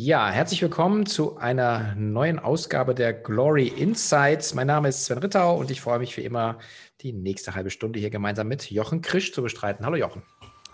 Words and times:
Ja, 0.00 0.30
herzlich 0.30 0.62
willkommen 0.62 1.06
zu 1.06 1.38
einer 1.38 1.96
neuen 1.96 2.38
Ausgabe 2.38 2.94
der 2.94 3.12
Glory 3.12 3.66
Insights. 3.66 4.54
Mein 4.54 4.68
Name 4.68 4.90
ist 4.90 5.04
Sven 5.04 5.18
Rittau 5.18 5.56
und 5.56 5.72
ich 5.72 5.80
freue 5.80 5.98
mich 5.98 6.16
wie 6.16 6.20
immer, 6.20 6.58
die 7.00 7.12
nächste 7.12 7.56
halbe 7.56 7.70
Stunde 7.70 7.98
hier 7.98 8.08
gemeinsam 8.08 8.46
mit 8.46 8.70
Jochen 8.70 9.02
Krisch 9.02 9.32
zu 9.32 9.42
bestreiten. 9.42 9.84
Hallo 9.84 9.96
Jochen. 9.96 10.22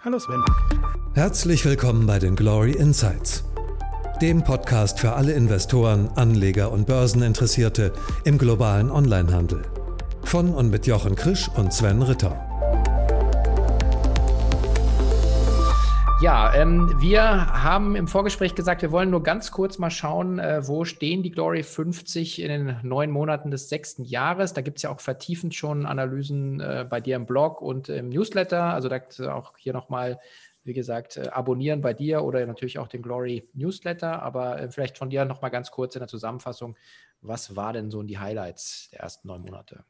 Hallo 0.05 0.19
Sven. 0.19 0.45
Herzlich 1.15 1.65
willkommen 1.65 2.07
bei 2.07 2.19
den 2.19 2.37
Glory 2.37 2.73
Insights, 2.73 3.45
dem 4.21 4.45
Podcast 4.45 5.01
für 5.01 5.15
alle 5.15 5.33
Investoren, 5.33 6.11
Anleger 6.17 6.71
und 6.71 6.87
Börseninteressierte 6.87 7.95
im 8.27 8.37
globalen 8.37 8.91
Onlinehandel. 8.91 9.63
Von 10.25 10.53
und 10.53 10.69
mit 10.71 10.87
Jochen 10.87 11.17
Krisch 11.17 11.49
und 11.57 11.73
Sven 11.73 12.03
Rittau. 12.03 12.54
Ja, 16.25 16.55
ähm, 16.55 16.91
wir 17.03 17.23
haben 17.23 17.97
im 17.97 18.09
Vorgespräch 18.09 18.55
gesagt, 18.55 18.81
wir 18.81 18.91
wollen 18.91 19.11
nur 19.11 19.23
ganz 19.23 19.51
kurz 19.51 19.77
mal 19.77 19.91
schauen, 19.91 20.39
äh, 20.39 20.67
wo 20.67 20.87
stehen 20.87 21.23
die 21.23 21.31
Glory 21.31 21.63
50 21.63 22.41
in 22.41 22.49
den 22.49 22.77
neun 22.83 23.11
Monaten 23.11 23.51
des 23.51 23.69
sechsten 23.69 24.05
Jahres. 24.05 24.55
Da 24.55 24.63
gibt 24.63 24.79
es 24.79 24.85
ja 24.85 24.91
auch 24.91 25.01
vertiefend 25.01 25.55
schon 25.55 25.85
Analysen 25.85 26.61
äh, 26.61 26.87
bei 26.89 27.03
dir 27.03 27.17
im 27.17 27.27
Blog 27.27 27.61
und 27.61 27.91
im 27.91 28.09
Newsletter. 28.09 28.63
Also 28.63 28.89
da 28.89 29.03
auch 29.35 29.59
hier 29.59 29.75
nochmal, 29.75 30.19
wie 30.63 30.73
gesagt, 30.73 31.19
äh, 31.19 31.29
abonnieren 31.29 31.83
bei 31.83 31.93
dir 31.93 32.25
oder 32.25 32.47
natürlich 32.47 32.79
auch 32.79 32.89
den 32.89 33.03
Glory 33.03 33.47
Newsletter. 33.53 34.23
Aber 34.23 34.59
äh, 34.59 34.71
vielleicht 34.71 34.97
von 34.97 35.11
dir 35.11 35.27
nochmal 35.27 35.51
ganz 35.51 35.71
kurz 35.73 35.95
in 35.95 36.01
der 36.01 36.09
Zusammenfassung, 36.09 36.75
was 37.21 37.55
war 37.55 37.75
denn 37.75 37.91
so 37.91 38.03
die 38.03 38.19
Highlights 38.19 38.89
der 38.93 39.01
ersten 39.01 39.29
neun 39.29 39.43
Monate? 39.43 39.85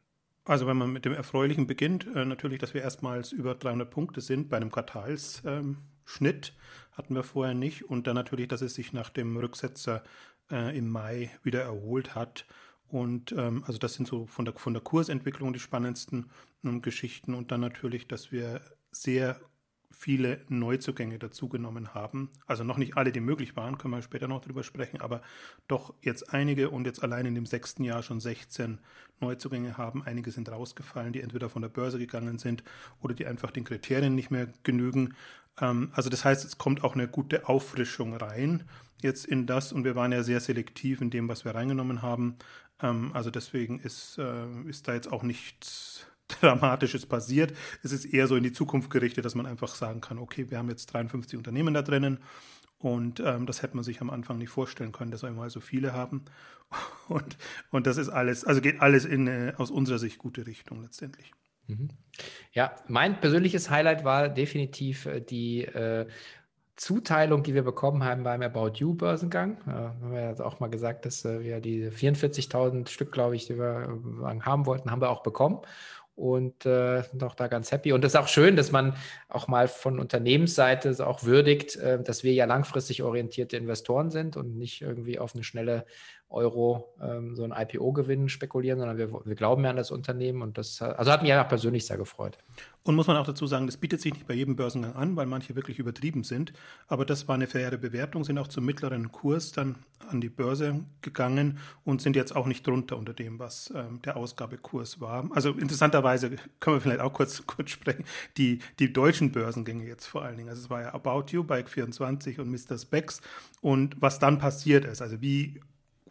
Also 0.47 0.67
wenn 0.67 0.79
man 0.79 0.93
mit 0.93 1.05
dem 1.05 1.15
Erfreulichen 1.15 1.69
beginnt, 1.69 2.09
äh, 2.13 2.25
natürlich, 2.25 2.59
dass 2.59 2.75
wir 2.75 2.83
erstmals 2.83 3.31
über 3.31 3.55
300 3.55 3.89
Punkte 3.89 4.21
sind 4.21 4.49
bei 4.49 4.57
einem 4.57 4.73
Quartals. 4.73 5.41
Ähm 5.47 5.77
Schnitt 6.05 6.55
hatten 6.93 7.15
wir 7.15 7.25
vorher 7.25 7.55
nicht. 7.55 7.85
Und 7.85 8.07
dann 8.07 8.15
natürlich, 8.15 8.49
dass 8.49 8.63
es 8.63 8.75
sich 8.75 8.93
nach 8.93 9.11
dem 9.11 9.37
Rücksetzer 9.37 10.03
äh, 10.51 10.77
im 10.77 10.89
Mai 10.89 11.31
wieder 11.43 11.63
erholt 11.63 12.15
hat. 12.15 12.47
Und 12.89 13.33
ähm, 13.33 13.65
also 13.67 13.79
das 13.79 13.95
sind 13.95 14.07
so 14.07 14.27
von 14.27 14.45
der, 14.45 14.55
von 14.55 14.75
der 14.75 14.83
Kursentwicklung 14.83 15.53
die 15.53 15.61
spannendsten 15.61 16.31
ähm, 16.65 16.83
Geschichten. 16.83 17.35
Und 17.35 17.51
dann 17.51 17.61
natürlich, 17.61 18.09
dass 18.09 18.31
wir 18.31 18.61
sehr 18.91 19.41
viele 19.97 20.41
Neuzugänge 20.49 21.19
dazugenommen 21.19 21.95
haben. 21.95 22.31
Also 22.47 22.65
noch 22.65 22.77
nicht 22.77 22.97
alle, 22.97 23.13
die 23.13 23.21
möglich 23.21 23.57
waren, 23.57 23.79
können 23.79 23.95
wir 23.95 24.03
später 24.03 24.29
noch 24.29 24.41
darüber 24.41 24.63
sprechen, 24.63 25.01
aber 25.01 25.23
doch 25.69 25.95
jetzt 26.03 26.33
einige 26.33 26.71
und 26.71 26.87
jetzt 26.87 27.03
allein 27.03 27.27
in 27.27 27.35
dem 27.35 27.47
sechsten 27.47 27.85
Jahr 27.85 28.03
schon 28.03 28.21
16 28.21 28.79
Neuzugänge 29.21 29.77
haben. 29.77 30.03
Einige 30.05 30.31
sind 30.31 30.51
rausgefallen, 30.51 31.13
die 31.13 31.21
entweder 31.21 31.49
von 31.49 31.63
der 31.63 31.69
Börse 31.69 31.99
gegangen 31.99 32.39
sind 32.39 32.63
oder 33.01 33.15
die 33.15 33.27
einfach 33.27 33.51
den 33.51 33.65
Kriterien 33.65 34.15
nicht 34.15 34.31
mehr 34.31 34.49
genügen. 34.63 35.15
Ähm, 35.61 35.91
also 35.93 36.11
das 36.11 36.25
heißt, 36.25 36.45
es 36.45 36.59
kommt 36.59 36.85
auch 36.85 36.95
eine 36.95 37.09
gute 37.09 37.49
Auffrischung 37.49 38.15
rein 38.15 38.65
jetzt 39.03 39.27
in 39.27 39.47
das 39.47 39.73
und 39.73 39.85
wir 39.85 39.95
waren 39.95 40.13
ja 40.13 40.23
sehr 40.23 40.41
selektiv 40.41 41.01
in 41.01 41.11
dem, 41.11 41.29
was 41.29 41.45
wir 41.45 41.55
reingenommen 41.55 42.03
haben. 42.03 42.37
Ähm, 42.83 43.11
also 43.13 43.31
deswegen 43.31 43.79
ist, 43.79 44.19
äh, 44.19 44.47
ist 44.69 44.89
da 44.89 44.95
jetzt 44.95 45.13
auch 45.13 45.23
nichts 45.23 46.07
Dramatisches 46.29 47.07
passiert. 47.07 47.53
Es 47.83 47.93
ist 47.93 48.07
eher 48.07 48.27
so 48.27 48.37
in 48.37 48.43
die 48.43 48.53
Zukunft 48.53 48.91
gerichtet, 48.91 49.25
dass 49.25 49.35
man 49.35 49.47
einfach 49.47 49.75
sagen 49.75 50.01
kann, 50.01 50.19
okay, 50.19 50.51
wir 50.51 50.59
haben 50.59 50.71
jetzt 50.71 50.87
53 50.87 51.37
Unternehmen 51.37 51.75
da 51.75 51.83
drinnen 51.83 52.19
und 52.79 53.21
ähm, 53.21 53.47
das 53.47 53.63
hätte 53.63 53.77
man 53.77 53.85
sich 53.85 54.01
am 54.01 54.11
Anfang 54.11 54.39
nicht 54.39 54.51
vorstellen 54.51 54.93
können, 54.93 55.11
dass 55.11 55.23
wir 55.23 55.31
mal 55.31 55.51
so 55.51 55.61
viele 55.61 55.93
haben. 55.93 56.25
Und, 57.09 57.37
und 57.71 57.87
das 57.87 57.99
ist 57.99 58.09
alles, 58.09 58.45
also 58.45 58.63
geht 58.63 58.81
alles 58.81 59.05
in 59.05 59.29
äh, 59.29 59.53
aus 59.59 59.71
unserer 59.71 59.99
Sicht 59.99 60.19
gute 60.19 60.47
Richtung 60.47 60.83
letztendlich. 60.83 61.33
Mhm. 61.67 61.89
Ja, 62.53 62.75
mein 62.89 63.21
persönliches 63.21 63.69
Highlight 63.69 64.05
war 64.05 64.31
definitiv 64.31 65.05
äh, 65.07 65.21
die 65.21 65.65
äh, 65.67 66.07
Zuteilung, 66.77 67.43
die 67.43 67.55
wir 67.55 67.63
bekommen 67.63 68.03
haben 68.03 68.25
beim 68.25 68.43
About 68.43 68.73
You 68.77 68.95
Börsengang. 68.95 69.59
Äh, 69.67 69.71
haben 69.71 70.13
wir 70.13 70.21
ja 70.21 70.45
auch 70.45 70.59
mal 70.61 70.69
gesagt, 70.69 71.05
dass 71.05 71.25
äh, 71.25 71.41
wir 71.45 71.61
die 71.61 71.91
44.000 71.91 72.89
Stück, 72.89 73.13
glaube 73.13 73.37
ich, 73.37 73.47
die 73.47 73.59
wir 73.59 74.01
äh, 74.25 74.41
haben 74.41 74.67
wollten, 74.67 74.91
haben 74.91 75.03
wir 75.03 75.11
auch 75.11 75.23
bekommen 75.23 75.61
und 76.17 76.65
äh, 76.65 77.03
auch 77.23 77.35
da 77.35 77.49
ganz 77.49 77.73
happy. 77.73 77.93
Und 77.93 78.05
es 78.05 78.15
ist 78.15 78.21
auch 78.21 78.29
schön, 78.29 78.57
dass 78.57 78.71
man 78.71 78.97
auch 79.29 79.49
mal 79.49 79.67
von 79.67 79.99
Unternehmensseite 79.99 81.05
auch 81.07 81.25
würdigt, 81.25 81.77
äh, 81.77 82.03
dass 82.03 82.23
wir 82.23 82.33
ja 82.33 82.45
langfristig 82.45 83.03
orientierte 83.03 83.57
Investoren 83.57 84.11
sind 84.11 84.37
und 84.37 84.57
nicht 84.57 84.83
irgendwie 84.83 85.19
auf 85.19 85.35
eine 85.35 85.45
schnelle 85.45 85.87
Euro 86.35 86.93
ähm, 87.01 87.35
so 87.37 87.45
ein 87.45 87.53
IPO-Gewinn 87.57 88.29
spekulieren, 88.29 88.79
sondern 88.79 88.99
wir, 88.99 89.13
wir, 89.13 89.35
glauben 89.35 89.65
ja 89.65 89.71
an 89.71 89.77
das 89.77 89.91
Unternehmen 89.91 90.43
und 90.43 90.59
das 90.59 90.83
also 90.83 91.11
hat 91.11 91.23
mich 91.23 91.31
ja 91.31 91.43
persönlich 91.45 91.87
sehr 91.87 91.97
gefreut. 91.97 92.39
Und 92.83 92.97
muss 92.97 93.07
man 93.07 93.17
auch 93.17 93.27
dazu 93.27 93.47
sagen, 93.47 93.67
das 93.67 93.79
bietet 93.79 94.03
sich 94.03 94.13
nicht 94.13 94.27
bei 94.27 94.35
jedem 94.35 94.57
Börsengang 94.57 94.95
an, 94.95 95.17
weil 95.17 95.25
manche 95.25 95.57
wirklich 95.57 95.79
übertrieben 95.79 96.23
sind. 96.23 96.53
Aber 96.87 97.07
das 97.07 97.29
war 97.29 97.35
eine 97.35 97.47
faire 97.47 97.79
Bewertung, 97.79 98.25
sind 98.25 98.37
auch 98.37 98.49
zum 98.49 98.67
mittleren 98.67 99.11
Kurs 99.11 99.53
dann 99.53 99.77
an 100.11 100.21
die 100.21 100.29
Börse 100.29 100.85
gegangen 101.01 101.59
und 101.85 102.03
sind 102.03 102.15
jetzt 102.15 102.37
auch 102.37 102.47
nicht 102.47 102.67
drunter 102.67 102.99
unter 102.99 103.15
dem, 103.15 103.39
was 103.39 103.73
ähm, 103.75 104.03
der 104.03 104.19
Ausgabekurs 104.19 105.01
war. 105.01 105.31
Also 105.35 105.53
interessanterweise 105.53 106.33
können 106.61 106.77
wir 106.77 106.81
vielleicht 106.83 107.01
auch 107.01 107.15
kurz, 107.15 107.43
kurz 107.47 107.71
sprechen, 107.71 108.05
die, 108.37 108.59
die 108.79 108.93
deutschen 108.93 109.33
Börsengänge 109.33 109.87
jetzt 109.87 110.05
vor 110.05 110.23
allen 110.23 110.37
Dingen. 110.37 110.51
Also 110.51 110.63
es 110.63 110.71
war 110.71 110.83
ja 110.83 110.95
About 110.95 111.27
You, 111.31 111.43
Bike24 111.43 112.39
und 112.39 112.51
Mr. 112.51 112.77
Specs. 112.77 113.23
Und 113.63 113.97
was 114.01 114.19
dann 114.19 114.39
passiert 114.39 114.85
ist, 114.85 115.01
also 115.01 115.23
wie 115.23 115.61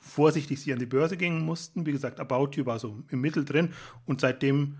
vorsichtig 0.03 0.61
sie 0.61 0.73
an 0.73 0.79
die 0.79 0.85
Börse 0.85 1.17
gehen 1.17 1.43
mussten. 1.43 1.85
Wie 1.85 1.91
gesagt, 1.91 2.19
About 2.19 2.51
You 2.53 2.65
war 2.65 2.79
so 2.79 3.03
im 3.09 3.21
Mittel 3.21 3.45
drin 3.45 3.73
und 4.05 4.21
seitdem 4.21 4.77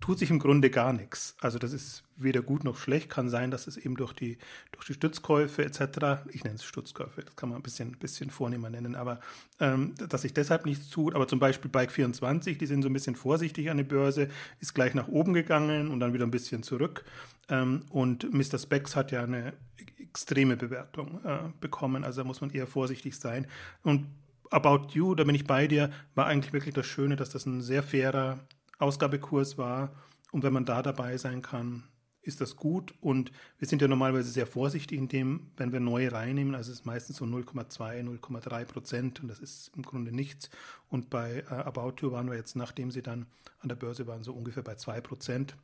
tut 0.00 0.18
sich 0.18 0.30
im 0.30 0.38
Grunde 0.38 0.68
gar 0.68 0.92
nichts. 0.92 1.34
Also 1.40 1.58
das 1.58 1.72
ist 1.72 2.04
weder 2.16 2.42
gut 2.42 2.62
noch 2.62 2.76
schlecht. 2.76 3.08
Kann 3.08 3.30
sein, 3.30 3.50
dass 3.50 3.66
es 3.66 3.78
eben 3.78 3.96
durch 3.96 4.12
die, 4.12 4.36
durch 4.72 4.86
die 4.86 4.92
Stützkäufe 4.92 5.64
etc., 5.64 6.28
ich 6.30 6.44
nenne 6.44 6.56
es 6.56 6.64
Stützkäufe, 6.64 7.22
das 7.22 7.36
kann 7.36 7.48
man 7.48 7.58
ein 7.58 7.62
bisschen, 7.62 7.92
bisschen 7.92 8.28
vornehmer 8.28 8.68
nennen, 8.68 8.96
aber 8.96 9.20
ähm, 9.60 9.94
dass 9.96 10.22
sich 10.22 10.34
deshalb 10.34 10.66
nichts 10.66 10.90
tut. 10.90 11.14
Aber 11.14 11.26
zum 11.26 11.38
Beispiel 11.38 11.70
Bike24, 11.70 12.58
die 12.58 12.66
sind 12.66 12.82
so 12.82 12.90
ein 12.90 12.92
bisschen 12.92 13.16
vorsichtig 13.16 13.70
an 13.70 13.78
die 13.78 13.84
Börse, 13.84 14.28
ist 14.60 14.74
gleich 14.74 14.92
nach 14.92 15.08
oben 15.08 15.32
gegangen 15.32 15.88
und 15.88 16.00
dann 16.00 16.12
wieder 16.12 16.26
ein 16.26 16.30
bisschen 16.30 16.62
zurück. 16.62 17.04
Ähm, 17.48 17.84
und 17.88 18.30
Mr. 18.30 18.58
Specs 18.58 18.96
hat 18.96 19.10
ja 19.10 19.22
eine 19.22 19.54
extreme 19.98 20.58
Bewertung 20.58 21.24
äh, 21.24 21.38
bekommen, 21.60 22.04
also 22.04 22.20
da 22.20 22.26
muss 22.26 22.42
man 22.42 22.50
eher 22.50 22.66
vorsichtig 22.66 23.16
sein. 23.16 23.46
Und 23.82 24.06
About 24.54 24.92
You, 24.92 25.16
da 25.16 25.24
bin 25.24 25.34
ich 25.34 25.48
bei 25.48 25.66
dir, 25.66 25.90
war 26.14 26.26
eigentlich 26.26 26.52
wirklich 26.52 26.74
das 26.74 26.86
Schöne, 26.86 27.16
dass 27.16 27.30
das 27.30 27.44
ein 27.44 27.60
sehr 27.60 27.82
fairer 27.82 28.38
Ausgabekurs 28.78 29.58
war. 29.58 29.90
Und 30.30 30.44
wenn 30.44 30.52
man 30.52 30.64
da 30.64 30.80
dabei 30.80 31.16
sein 31.16 31.42
kann, 31.42 31.82
ist 32.22 32.40
das 32.40 32.54
gut. 32.54 32.94
Und 33.00 33.32
wir 33.58 33.66
sind 33.66 33.82
ja 33.82 33.88
normalerweise 33.88 34.30
sehr 34.30 34.46
vorsichtig 34.46 34.96
in 34.96 35.08
dem, 35.08 35.50
wenn 35.56 35.72
wir 35.72 35.80
neue 35.80 36.12
reinnehmen. 36.12 36.54
Also 36.54 36.70
es 36.70 36.78
ist 36.78 36.86
meistens 36.86 37.16
so 37.16 37.24
0,2, 37.24 38.04
0,3 38.04 38.64
Prozent 38.64 39.20
und 39.20 39.26
das 39.26 39.40
ist 39.40 39.72
im 39.74 39.82
Grunde 39.82 40.12
nichts. 40.12 40.50
Und 40.88 41.10
bei 41.10 41.44
äh, 41.50 41.52
About 41.52 41.94
You 42.00 42.12
waren 42.12 42.30
wir 42.30 42.36
jetzt, 42.36 42.54
nachdem 42.54 42.92
sie 42.92 43.02
dann 43.02 43.26
an 43.58 43.68
der 43.68 43.76
Börse 43.76 44.06
waren, 44.06 44.22
so 44.22 44.32
ungefähr 44.32 44.62
bei 44.62 44.76
2 44.76 45.00
Prozent. 45.00 45.56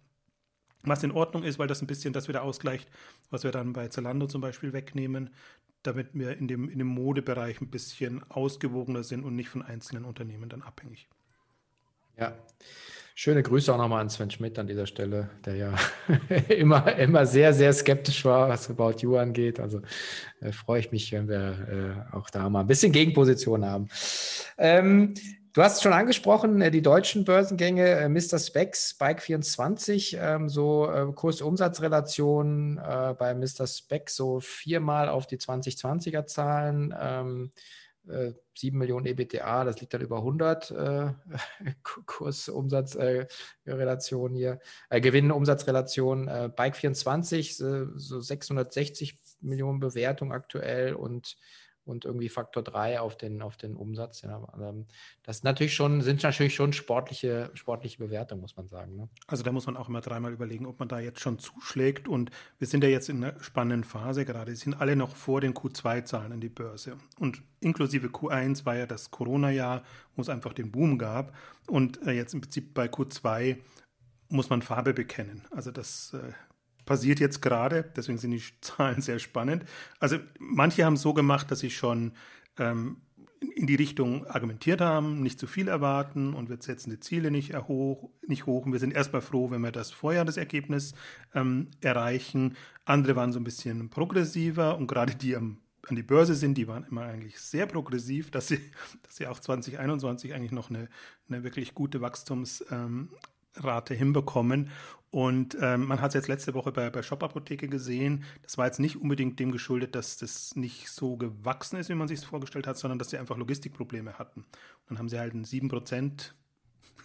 Was 0.83 1.05
in 1.05 1.13
Ordnung 1.13 1.45
ist, 1.45 1.61
weil 1.61 1.69
das 1.69 1.81
ein 1.81 1.87
bisschen 1.87 2.13
das 2.13 2.27
wieder 2.27 2.43
ausgleicht, 2.43 2.91
was 3.31 3.45
wir 3.45 3.53
dann 3.53 3.73
bei 3.73 3.87
Zalando 3.87 4.27
zum 4.27 4.41
Beispiel 4.41 4.73
wegnehmen 4.73 5.31
damit 5.83 6.09
wir 6.13 6.37
in 6.37 6.49
dem, 6.49 6.69
in 6.69 6.79
dem 6.79 6.89
Modebereich 6.89 7.61
ein 7.61 7.71
bisschen 7.71 8.23
ausgewogener 8.31 9.03
sind 9.03 9.25
und 9.25 9.37
nicht 9.37 9.49
von 9.49 9.63
einzelnen 9.63 10.05
Unternehmen 10.05 10.49
dann 10.49 10.63
abhängig. 10.63 11.09
Ja. 12.19 12.35
Schöne 13.15 13.43
Grüße 13.43 13.73
auch 13.73 13.77
nochmal 13.77 14.01
an 14.01 14.09
Sven 14.09 14.31
Schmidt 14.31 14.59
an 14.59 14.67
dieser 14.67 14.87
Stelle, 14.87 15.29
der 15.45 15.57
ja 15.57 15.75
immer, 16.49 16.97
immer 16.97 17.27
sehr, 17.27 17.53
sehr 17.53 17.73
skeptisch 17.73 18.25
war, 18.25 18.49
was 18.49 18.71
About 18.71 19.01
You 19.01 19.17
angeht. 19.17 19.61
Also 19.61 19.83
äh, 20.41 20.53
freue 20.53 20.81
ich 20.81 20.91
mich, 20.91 21.13
wenn 21.13 21.29
wir 21.29 22.07
äh, 22.13 22.17
auch 22.17 22.31
da 22.31 22.49
mal 22.49 22.61
ein 22.61 22.67
bisschen 22.67 22.93
Gegenposition 22.93 23.65
haben. 23.65 23.89
Ähm, 24.57 25.15
Du 25.53 25.63
hast 25.63 25.79
es 25.79 25.83
schon 25.83 25.93
angesprochen, 25.93 26.61
äh, 26.61 26.71
die 26.71 26.83
deutschen 26.83 27.25
Börsengänge, 27.25 27.89
äh, 27.89 28.09
Mr. 28.09 28.39
Specs, 28.39 28.97
Bike24, 29.01 30.17
ähm, 30.17 30.49
so 30.49 30.89
äh, 30.89 31.13
Kurs-Umsatz-Relation 31.13 32.77
bei 32.77 33.35
Mr. 33.35 33.67
Specs 33.67 34.15
so 34.15 34.39
viermal 34.39 35.09
auf 35.09 35.27
die 35.27 35.39
2020er 35.39 36.27
Zahlen, 36.27 36.95
7 38.05 38.07
ähm, 38.07 38.33
Millionen 38.79 39.07
EBTA, 39.07 39.65
das 39.65 39.81
liegt 39.81 39.93
dann 39.93 40.03
über 40.03 40.19
100 40.19 40.73
Kurs-Umsatz-Relation 42.07 44.35
hier, 44.35 44.61
Gewinn-Umsatz-Relation, 44.91 46.29
Bike24 46.29 47.97
so 47.97 48.21
660 48.21 49.19
Millionen 49.41 49.81
Bewertung 49.81 50.33
aktuell 50.33 50.95
und 50.95 51.37
und 51.91 52.05
irgendwie 52.05 52.29
Faktor 52.29 52.63
3 52.63 53.01
auf 53.01 53.17
den, 53.17 53.43
auf 53.43 53.57
den 53.57 53.77
Umsatz. 53.77 54.23
Ja. 54.23 54.43
Ähm, 54.59 54.87
das 55.23 55.43
natürlich 55.43 55.75
schon, 55.75 56.01
sind 56.01 56.23
natürlich 56.23 56.55
schon 56.55 56.73
sportliche, 56.73 57.51
sportliche 57.55 57.99
Bewertungen, 57.99 58.41
muss 58.41 58.57
man 58.57 58.69
sagen. 58.69 58.97
Ne? 58.97 59.09
Also 59.27 59.43
da 59.43 59.53
muss 59.53 59.67
man 59.67 59.77
auch 59.77 59.89
immer 59.89 60.01
dreimal 60.01 60.33
überlegen, 60.33 60.67
ob 60.67 60.79
man 60.79 60.89
da 60.89 61.01
jetzt 61.01 61.21
schon 61.21 61.39
zuschlägt. 61.39 62.09
Und 62.09 62.31
wir 62.59 62.67
sind 62.67 62.85
ja 62.85 62.91
jetzt 62.91 63.09
in 63.09 63.23
einer 63.23 63.43
spannenden 63.43 63.85
Phase 63.85 64.25
gerade. 64.25 64.55
Sie 64.55 64.63
sind 64.63 64.81
alle 64.81 64.97
noch 64.97 65.17
vor 65.17 65.41
den 65.41 65.55
Q2-Zahlen 65.55 66.33
an 66.33 66.41
die 66.41 66.49
Börse. 66.49 66.97
Und 67.19 67.43
inklusive 67.61 68.09
Q1 68.09 68.65
war 68.65 68.77
ja 68.77 68.87
das 68.87 69.11
Corona-Jahr, 69.11 69.83
wo 70.17 70.23
es 70.23 70.29
einfach 70.29 70.53
den 70.53 70.71
Boom 70.71 70.99
gab. 70.99 71.35
Und 71.67 72.07
äh, 72.07 72.13
jetzt 72.13 72.35
im 72.35 72.41
Prinzip 72.41 72.73
bei 72.73 72.87
Q2 72.87 73.59
muss 74.29 74.49
man 74.49 74.63
Farbe 74.63 74.95
bekennen. 74.95 75.43
Also 75.51 75.71
das 75.71 76.15
äh, 76.15 76.33
passiert 76.87 77.21
jetzt 77.21 77.43
gerade, 77.43 77.91
deswegen 77.97 78.19
sind 78.19 78.33
die 78.33 78.43
Zahlen 78.61 79.01
sehr 79.03 79.19
spannend. 79.19 79.65
Also 79.99 80.19
manche 80.39 80.85
haben 80.85 80.95
es 80.95 81.03
so 81.03 81.15
gemacht, 81.15 81.51
dass 81.51 81.61
sie 81.61 81.71
schon 81.71 82.13
ähm, 82.59 82.97
in 83.55 83.67
die 83.67 83.75
Richtung 83.75 84.27
argumentiert 84.27 84.81
haben, 84.81 85.23
nicht 85.23 85.39
zu 85.39 85.47
viel 85.47 85.69
erwarten 85.69 86.35
und 86.35 86.51
wir 86.51 86.59
setzen 86.61 86.91
die 86.91 87.01
Ziele 87.01 87.31
nicht 87.31 87.57
hoch, 87.57 88.11
nicht 88.27 88.47
hoch. 88.47 88.67
Und 88.67 88.73
wir 88.73 88.79
sind 88.79 88.93
erstmal 88.93 89.23
froh, 89.23 89.51
wenn 89.51 89.63
wir 89.63 89.73
das 89.73 89.91
Vorjahresergebnis 89.91 90.95
ähm, 91.35 91.69
erreichen. 91.81 92.57
Andere 92.85 93.17
waren 93.17 93.33
so 93.33 93.41
ein 93.41 93.45
bisschen 93.45 93.89
progressiver 93.89 94.77
und 94.77 94.87
gerade 94.87 95.15
die 95.15 95.37
am, 95.37 95.59
an 95.89 95.97
die 95.97 96.03
Börse 96.03 96.35
sind, 96.35 96.57
die 96.57 96.69
waren 96.69 96.85
immer 96.85 97.03
eigentlich 97.03 97.41
sehr 97.41 97.67
progressiv, 97.67 98.31
dass 98.31 98.49
sie, 98.49 98.61
dass 99.03 99.17
sie 99.17 99.27
auch 99.27 99.41
2021 99.41 100.35
eigentlich 100.35 100.53
noch 100.53 100.69
eine, 100.69 100.89
eine 101.29 101.43
wirklich 101.43 101.75
gute 101.75 102.03
Wachstumsrate 102.03 103.95
ähm, 103.95 103.99
hinbekommen. 103.99 104.71
Und 105.11 105.57
ähm, 105.61 105.87
man 105.87 106.01
hat 106.01 106.11
es 106.11 106.15
jetzt 106.15 106.29
letzte 106.29 106.55
Woche 106.55 106.71
bei, 106.71 106.89
bei 106.89 107.03
Shop 107.03 107.23
Apotheke 107.25 107.67
gesehen. 107.67 108.23
Das 108.43 108.59
war 108.59 108.67
jetzt 108.67 108.79
nicht 108.79 108.97
unbedingt 108.97 109.41
dem 109.41 109.51
geschuldet, 109.51 109.97
dass 109.97 110.19
das 110.19 110.55
nicht 110.55 110.89
so 110.89 111.17
gewachsen 111.17 111.77
ist, 111.77 111.89
wie 111.89 111.95
man 111.95 112.07
sich 112.07 112.21
es 112.21 112.25
vorgestellt 112.25 112.69
hat, 112.69 112.79
sondern 112.79 112.99
dass 112.99 113.11
sie 113.11 113.19
einfach 113.19 113.37
Logistikprobleme 113.37 114.19
hatten. 114.19 114.41
Und 114.41 114.47
dann 114.89 114.99
haben 114.99 115.09
sie 115.09 115.19
halt 115.19 115.35
ein 115.35 115.45
7% 115.45 116.31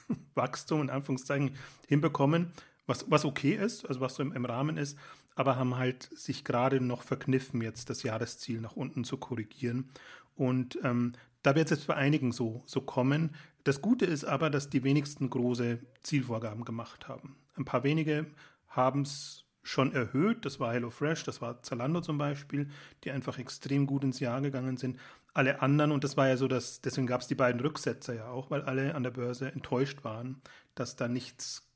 Wachstum 0.36 0.82
in 0.82 0.90
Anführungszeichen 0.92 1.56
hinbekommen, 1.88 2.52
was, 2.86 3.10
was 3.10 3.26
okay 3.26 3.56
ist, 3.56 3.86
also 3.88 4.02
was 4.02 4.16
so 4.16 4.22
im, 4.22 4.34
im 4.34 4.46
Rahmen 4.46 4.78
ist, 4.78 5.00
aber 5.34 5.56
haben 5.56 5.76
halt 5.76 6.04
sich 6.16 6.44
gerade 6.44 6.82
noch 6.82 7.02
verkniffen, 7.02 7.62
jetzt 7.62 7.90
das 7.90 8.04
Jahresziel 8.04 8.62
nach 8.62 8.76
unten 8.76 9.04
zu 9.04 9.18
korrigieren. 9.18 9.90
Und 10.36 10.78
ähm, 10.84 11.14
da 11.42 11.56
wird 11.56 11.72
es 11.72 11.80
jetzt 11.80 11.88
bei 11.88 11.96
einigen 11.96 12.32
so, 12.32 12.62
so 12.68 12.82
kommen. 12.82 13.34
Das 13.64 13.82
Gute 13.82 14.06
ist 14.06 14.26
aber, 14.26 14.52
dass 14.52 14.70
die 14.70 14.84
wenigsten 14.84 15.32
große 15.32 15.80
Zielvorgaben 16.04 16.66
gemacht 16.66 17.08
haben. 17.08 17.36
Ein 17.58 17.66
paar 17.66 17.84
wenige 17.84 18.28
haben 18.68 19.02
es 19.04 19.46
schon 19.64 19.94
erhöht. 19.94 20.46
Das 20.46 20.60
war 20.60 20.74
HelloFresh, 20.74 21.24
das 21.24 21.42
war 21.42 21.62
Zalando 21.64 22.02
zum 22.02 22.18
Beispiel, 22.18 22.70
die 23.04 23.12
einfach 23.12 23.40
extrem 23.40 23.88
gut 23.88 24.04
ins 24.04 24.20
Jahr 24.20 24.42
gegangen 24.42 24.78
sind. 24.78 25.00
Alle 25.34 25.62
anderen, 25.62 25.92
und 25.92 26.04
das 26.04 26.16
war 26.16 26.28
ja 26.28 26.38
so, 26.38 26.48
dass 26.48 26.82
deswegen 26.82 27.08
gab 27.08 27.22
es 27.22 27.28
die 27.28 27.36
beiden 27.36 27.60
Rücksetzer 27.60 28.14
ja 28.14 28.28
auch, 28.28 28.52
weil 28.52 28.62
alle 28.62 28.96
an 28.96 29.04
der 29.04 29.12
Börse 29.12 29.52
enttäuscht 29.52 30.04
waren, 30.04 30.42
dass 30.76 30.96
da 30.96 31.08
nichts 31.08 31.68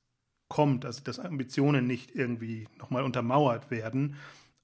kommt, 0.48 0.86
also 0.86 1.04
dass 1.04 1.20
Ambitionen 1.20 1.88
nicht 1.88 2.16
irgendwie 2.16 2.68
nochmal 2.78 3.04
untermauert 3.04 3.72
werden. 3.72 4.16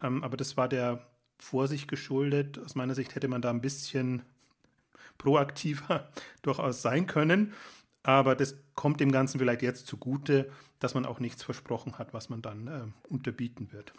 Ähm, 0.01 0.23
aber 0.23 0.37
das 0.37 0.55
war 0.55 0.69
der 0.69 1.05
Vorsicht 1.37 1.87
geschuldet. 1.87 2.59
Aus 2.59 2.75
meiner 2.75 2.95
Sicht 2.95 3.15
hätte 3.15 3.27
man 3.27 3.41
da 3.41 3.49
ein 3.49 3.61
bisschen 3.61 4.23
proaktiver 5.17 6.09
durchaus 6.41 6.81
sein 6.81 7.07
können. 7.07 7.53
Aber 8.03 8.35
das 8.35 8.55
kommt 8.75 8.99
dem 8.99 9.11
Ganzen 9.11 9.39
vielleicht 9.39 9.63
jetzt 9.63 9.87
zugute, 9.87 10.51
dass 10.79 10.93
man 10.93 11.05
auch 11.05 11.19
nichts 11.19 11.43
versprochen 11.43 11.97
hat, 11.97 12.13
was 12.13 12.29
man 12.29 12.41
dann 12.41 12.67
äh, 12.67 13.09
unterbieten 13.09 13.71
wird. 13.71 13.93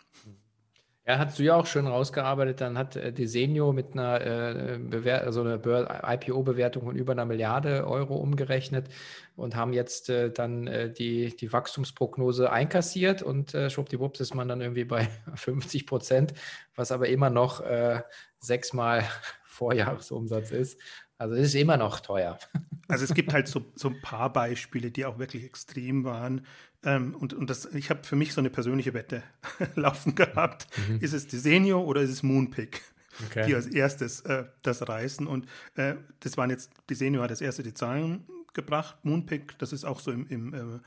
Ja, 1.09 1.19
hast 1.19 1.39
du 1.39 1.45
ja 1.45 1.55
auch 1.55 1.67
schön 1.67 1.87
rausgearbeitet. 1.87 2.61
Dann 2.61 2.77
hat 2.77 2.97
äh, 2.97 3.13
Desenio 3.13 3.73
mit 3.73 3.93
einer, 3.93 4.21
äh, 4.21 5.11
also 5.11 5.43
eine 5.43 5.61
IPO-Bewertung 6.05 6.85
von 6.85 6.97
über 6.97 7.13
einer 7.13 7.25
Milliarde 7.25 7.87
Euro 7.87 8.17
umgerechnet 8.17 8.89
und 9.37 9.55
haben 9.55 9.73
jetzt 9.73 10.11
äh, 10.11 10.33
dann 10.33 10.67
äh, 10.67 10.93
die, 10.93 11.37
die 11.37 11.53
Wachstumsprognose 11.53 12.51
einkassiert 12.51 13.23
und 13.23 13.55
äh, 13.55 13.71
schwuppdiwupps 13.71 14.19
ist 14.19 14.35
man 14.35 14.49
dann 14.49 14.61
irgendwie 14.61 14.85
bei 14.85 15.09
50 15.35 15.87
Prozent, 15.87 16.35
was 16.75 16.91
aber 16.91 17.09
immer 17.09 17.31
noch 17.31 17.61
äh, 17.61 18.03
sechsmal 18.41 19.05
Vorjahresumsatz 19.45 20.51
ist. 20.51 20.81
Also 21.19 21.35
es 21.35 21.49
ist 21.49 21.55
immer 21.55 21.77
noch 21.77 22.01
teuer. 22.01 22.39
Also 22.89 23.03
es 23.03 23.15
gibt 23.15 23.33
halt 23.33 23.49
so, 23.49 23.65
so 23.75 23.89
ein 23.89 24.01
paar 24.01 24.33
Beispiele, 24.33 24.93
die 24.93 25.07
auch 25.07 25.19
wirklich 25.19 25.43
extrem 25.43 26.05
waren. 26.05 26.47
Ähm, 26.85 27.17
und 27.17 27.35
und 27.35 27.51
das, 27.51 27.67
ich 27.75 27.91
habe 27.91 28.05
für 28.05 28.15
mich 28.15 28.33
so 28.33 28.41
eine 28.41 28.49
persönliche 28.49 28.95
Wette 28.95 29.25
laufen 29.75 30.15
gehabt. 30.15 30.69
Mhm. 30.89 31.01
Ist 31.01 31.13
es 31.13 31.27
Desenio 31.27 31.83
oder 31.83 32.03
ist 32.03 32.11
es 32.11 32.23
Moonpick? 32.23 32.83
Okay. 33.27 33.45
Die 33.45 33.57
als 33.57 33.67
erstes 33.67 34.21
äh, 34.21 34.45
das 34.63 34.89
reißen. 34.89 35.27
Und 35.27 35.47
äh, 35.75 35.97
das 36.21 36.37
waren 36.37 36.49
jetzt, 36.49 36.71
Desenio 36.89 37.23
hat 37.23 37.31
als 37.31 37.41
erste 37.41 37.65
die 37.65 37.75
Zahlen 37.75 38.25
gebracht. 38.55 38.97
Moonpick, 39.03 39.59
das 39.59 39.73
ist 39.73 39.85
auch 39.85 39.99
so 39.99 40.13
im, 40.13 40.29
im 40.29 40.55
äh, 40.55 40.79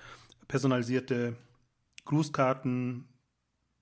personalisierte 0.47 1.35
Grußkarten, 2.05 3.08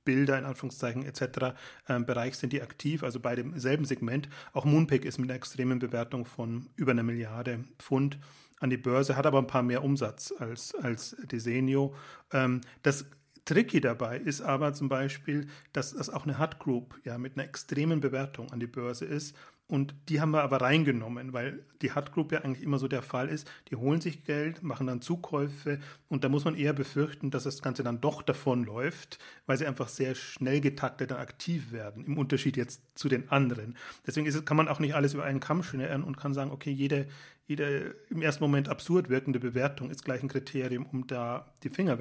Bilder 0.08 0.40
in 0.40 0.46
Anführungszeichen 0.46 1.04
etc. 1.04 1.54
Ähm, 1.90 2.06
Bereich 2.06 2.38
sind 2.38 2.54
die 2.54 2.62
aktiv, 2.62 3.04
also 3.04 3.20
bei 3.20 3.36
demselben 3.36 3.84
Segment. 3.84 4.30
Auch 4.54 4.64
Moonpick 4.64 5.04
ist 5.04 5.18
mit 5.18 5.30
einer 5.30 5.36
extremen 5.36 5.80
Bewertung 5.80 6.26
von 6.26 6.70
über 6.78 6.92
einer 6.92 7.04
Milliarde 7.04 7.66
Pfund 7.78 8.18
an 8.62 8.70
die 8.70 8.78
Börse, 8.78 9.18
hat 9.18 9.26
aber 9.26 9.40
ein 9.40 9.48
paar 9.48 9.64
mehr 9.64 9.84
Umsatz 9.84 10.34
als, 10.40 10.74
als 10.76 11.18
Desenio. 11.30 11.94
Ähm, 12.32 12.62
das 12.84 13.06
Tricky 13.48 13.80
dabei 13.80 14.18
ist 14.18 14.42
aber 14.42 14.74
zum 14.74 14.90
Beispiel, 14.90 15.48
dass 15.72 15.94
das 15.94 16.10
auch 16.10 16.26
eine 16.26 16.38
Hut 16.38 16.60
Group 16.60 17.00
ja 17.06 17.18
mit 17.18 17.38
einer 17.38 17.48
extremen 17.48 18.02
Bewertung 18.02 18.52
an 18.52 18.60
die 18.60 18.68
Börse 18.68 19.06
ist 19.06 19.36
und 19.70 19.94
die 20.08 20.22
haben 20.22 20.32
wir 20.32 20.44
aber 20.44 20.62
reingenommen, 20.62 21.34
weil 21.34 21.66
die 21.82 21.94
Hut 21.94 22.14
Group 22.14 22.32
ja 22.32 22.42
eigentlich 22.42 22.64
immer 22.64 22.80
so 22.80 22.88
der 22.88 23.02
Fall 23.02 23.28
ist. 23.28 23.50
Die 23.70 23.76
holen 23.76 24.00
sich 24.00 24.24
Geld, 24.24 24.64
machen 24.64 24.88
dann 24.88 25.02
Zukäufe 25.02 25.80
und 26.08 26.24
da 26.24 26.30
muss 26.30 26.46
man 26.46 26.56
eher 26.56 26.72
befürchten, 26.74 27.32
dass 27.32 27.44
das 27.44 27.62
Ganze 27.62 27.84
dann 27.84 28.00
doch 28.00 28.22
davonläuft, 28.22 29.20
weil 29.46 29.58
sie 29.58 29.66
einfach 29.66 29.90
sehr 29.90 30.16
schnell 30.16 30.62
getaktet 30.62 31.12
und 31.12 31.18
aktiv 31.18 31.72
werden, 31.72 32.06
im 32.06 32.18
Unterschied 32.18 32.56
jetzt 32.56 32.82
zu 32.96 33.10
den 33.10 33.30
anderen. 33.30 33.76
Deswegen 34.06 34.26
ist, 34.26 34.46
kann 34.46 34.58
man 34.58 34.70
auch 34.70 34.80
nicht 34.80 34.96
alles 34.96 35.14
über 35.14 35.26
einen 35.26 35.42
Kamm 35.42 35.64
schneiden 35.64 36.04
und 36.04 36.18
kann 36.18 36.34
sagen, 36.34 36.52
okay, 36.52 36.72
jede, 36.72 37.08
jede 37.46 37.96
im 38.10 38.22
ersten 38.22 38.44
Moment 38.44 38.70
absurd 38.70 39.10
wirkende 39.10 39.40
Bewertung 39.40 39.90
ist 39.90 40.06
gleich 40.06 40.24
ein 40.24 40.30
Kriterium, 40.30 40.86
um 40.86 41.08
da 41.08 41.54
die 41.64 41.70
Finger 41.70 41.98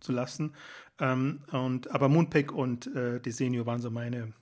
wegzulassen. 0.00 0.54
Ähm, 0.98 1.40
und, 1.52 1.90
aber 1.90 2.08
Moonpick 2.08 2.52
und 2.52 2.94
äh, 2.94 3.20
Desenio 3.20 3.66
waren 3.66 3.80
so 3.80 3.90
meine 3.90 4.32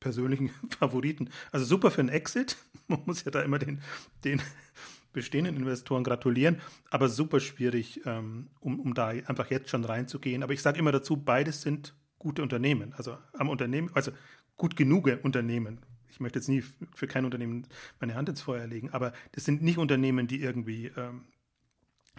persönlichen 0.00 0.50
Favoriten. 0.78 1.30
Also 1.52 1.66
super 1.66 1.90
für 1.90 2.00
einen 2.00 2.10
Exit. 2.10 2.56
Man 2.88 3.00
muss 3.06 3.24
ja 3.24 3.30
da 3.30 3.42
immer 3.42 3.58
den, 3.58 3.80
den 4.24 4.40
bestehenden 5.12 5.56
Investoren 5.56 6.04
gratulieren, 6.04 6.60
aber 6.90 7.08
super 7.08 7.40
schwierig, 7.40 8.02
ähm, 8.04 8.48
um, 8.60 8.78
um 8.78 8.94
da 8.94 9.08
einfach 9.08 9.50
jetzt 9.50 9.70
schon 9.70 9.84
reinzugehen. 9.84 10.42
Aber 10.42 10.52
ich 10.52 10.62
sage 10.62 10.78
immer 10.78 10.92
dazu, 10.92 11.16
beides 11.16 11.62
sind 11.62 11.94
gute 12.18 12.42
Unternehmen. 12.42 12.92
Also 12.94 13.16
am 13.32 13.48
Unternehmen, 13.48 13.90
also 13.94 14.12
gut 14.56 14.76
genug 14.76 15.10
Unternehmen. 15.22 15.80
Ich 16.08 16.20
möchte 16.20 16.38
jetzt 16.38 16.48
nie 16.48 16.62
für 16.94 17.06
kein 17.06 17.24
Unternehmen 17.24 17.66
meine 18.00 18.14
Hand 18.14 18.28
ins 18.28 18.40
Feuer 18.40 18.66
legen, 18.66 18.90
aber 18.90 19.12
das 19.32 19.44
sind 19.44 19.62
nicht 19.62 19.76
Unternehmen, 19.76 20.26
die 20.26 20.40
irgendwie 20.40 20.86
ähm, 20.96 21.24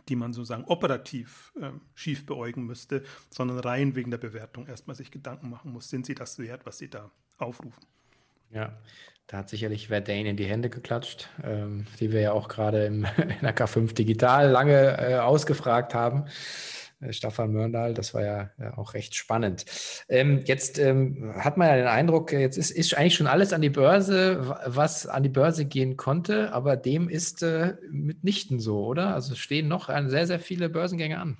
die 0.07 0.15
man 0.15 0.33
sozusagen 0.33 0.65
operativ 0.65 1.53
äh, 1.61 1.71
schief 1.95 2.25
beäugen 2.25 2.65
müsste, 2.65 3.03
sondern 3.29 3.59
rein 3.59 3.95
wegen 3.95 4.11
der 4.11 4.17
Bewertung 4.17 4.67
erstmal 4.67 4.95
sich 4.95 5.11
Gedanken 5.11 5.49
machen 5.49 5.71
muss, 5.71 5.89
sind 5.89 6.05
sie 6.05 6.15
das 6.15 6.39
wert, 6.39 6.65
was 6.65 6.77
sie 6.77 6.89
da 6.89 7.11
aufrufen. 7.37 7.83
Ja, 8.49 8.77
da 9.27 9.37
hat 9.37 9.49
sicherlich 9.49 9.89
Verdane 9.89 10.29
in 10.29 10.37
die 10.37 10.45
Hände 10.45 10.69
geklatscht, 10.69 11.29
ähm, 11.43 11.85
die 11.99 12.11
wir 12.11 12.21
ja 12.21 12.31
auch 12.31 12.47
gerade 12.47 12.85
im, 12.85 13.05
in 13.17 13.41
der 13.41 13.55
K5 13.55 13.93
Digital 13.93 14.49
lange 14.49 14.97
äh, 14.97 15.15
ausgefragt 15.17 15.93
haben. 15.93 16.25
Äh, 16.99 17.13
Staffan 17.13 17.53
Mörndal, 17.53 17.93
das 17.93 18.13
war 18.13 18.23
ja, 18.23 18.49
ja 18.59 18.77
auch 18.77 18.93
recht 18.93 19.15
spannend. 19.15 19.65
Ähm, 20.09 20.41
jetzt 20.45 20.79
ähm, 20.79 21.33
hat 21.35 21.57
man 21.57 21.67
ja 21.67 21.75
den 21.75 21.87
Eindruck, 21.87 22.31
jetzt 22.31 22.57
ist, 22.57 22.71
ist, 22.71 22.97
eigentlich 22.97 23.15
schon 23.15 23.27
alles 23.27 23.53
an 23.53 23.61
die 23.61 23.69
Börse, 23.69 24.57
was 24.65 25.07
an 25.07 25.23
die 25.23 25.29
Börse 25.29 25.65
gehen 25.65 25.97
konnte, 25.97 26.53
aber 26.53 26.75
dem 26.75 27.09
ist 27.09 27.43
äh, 27.43 27.75
mitnichten 27.89 28.59
so, 28.59 28.85
oder? 28.85 29.13
Also 29.13 29.35
stehen 29.35 29.67
noch 29.67 29.89
sehr, 30.07 30.27
sehr 30.27 30.39
viele 30.39 30.69
Börsengänge 30.69 31.19
an. 31.19 31.37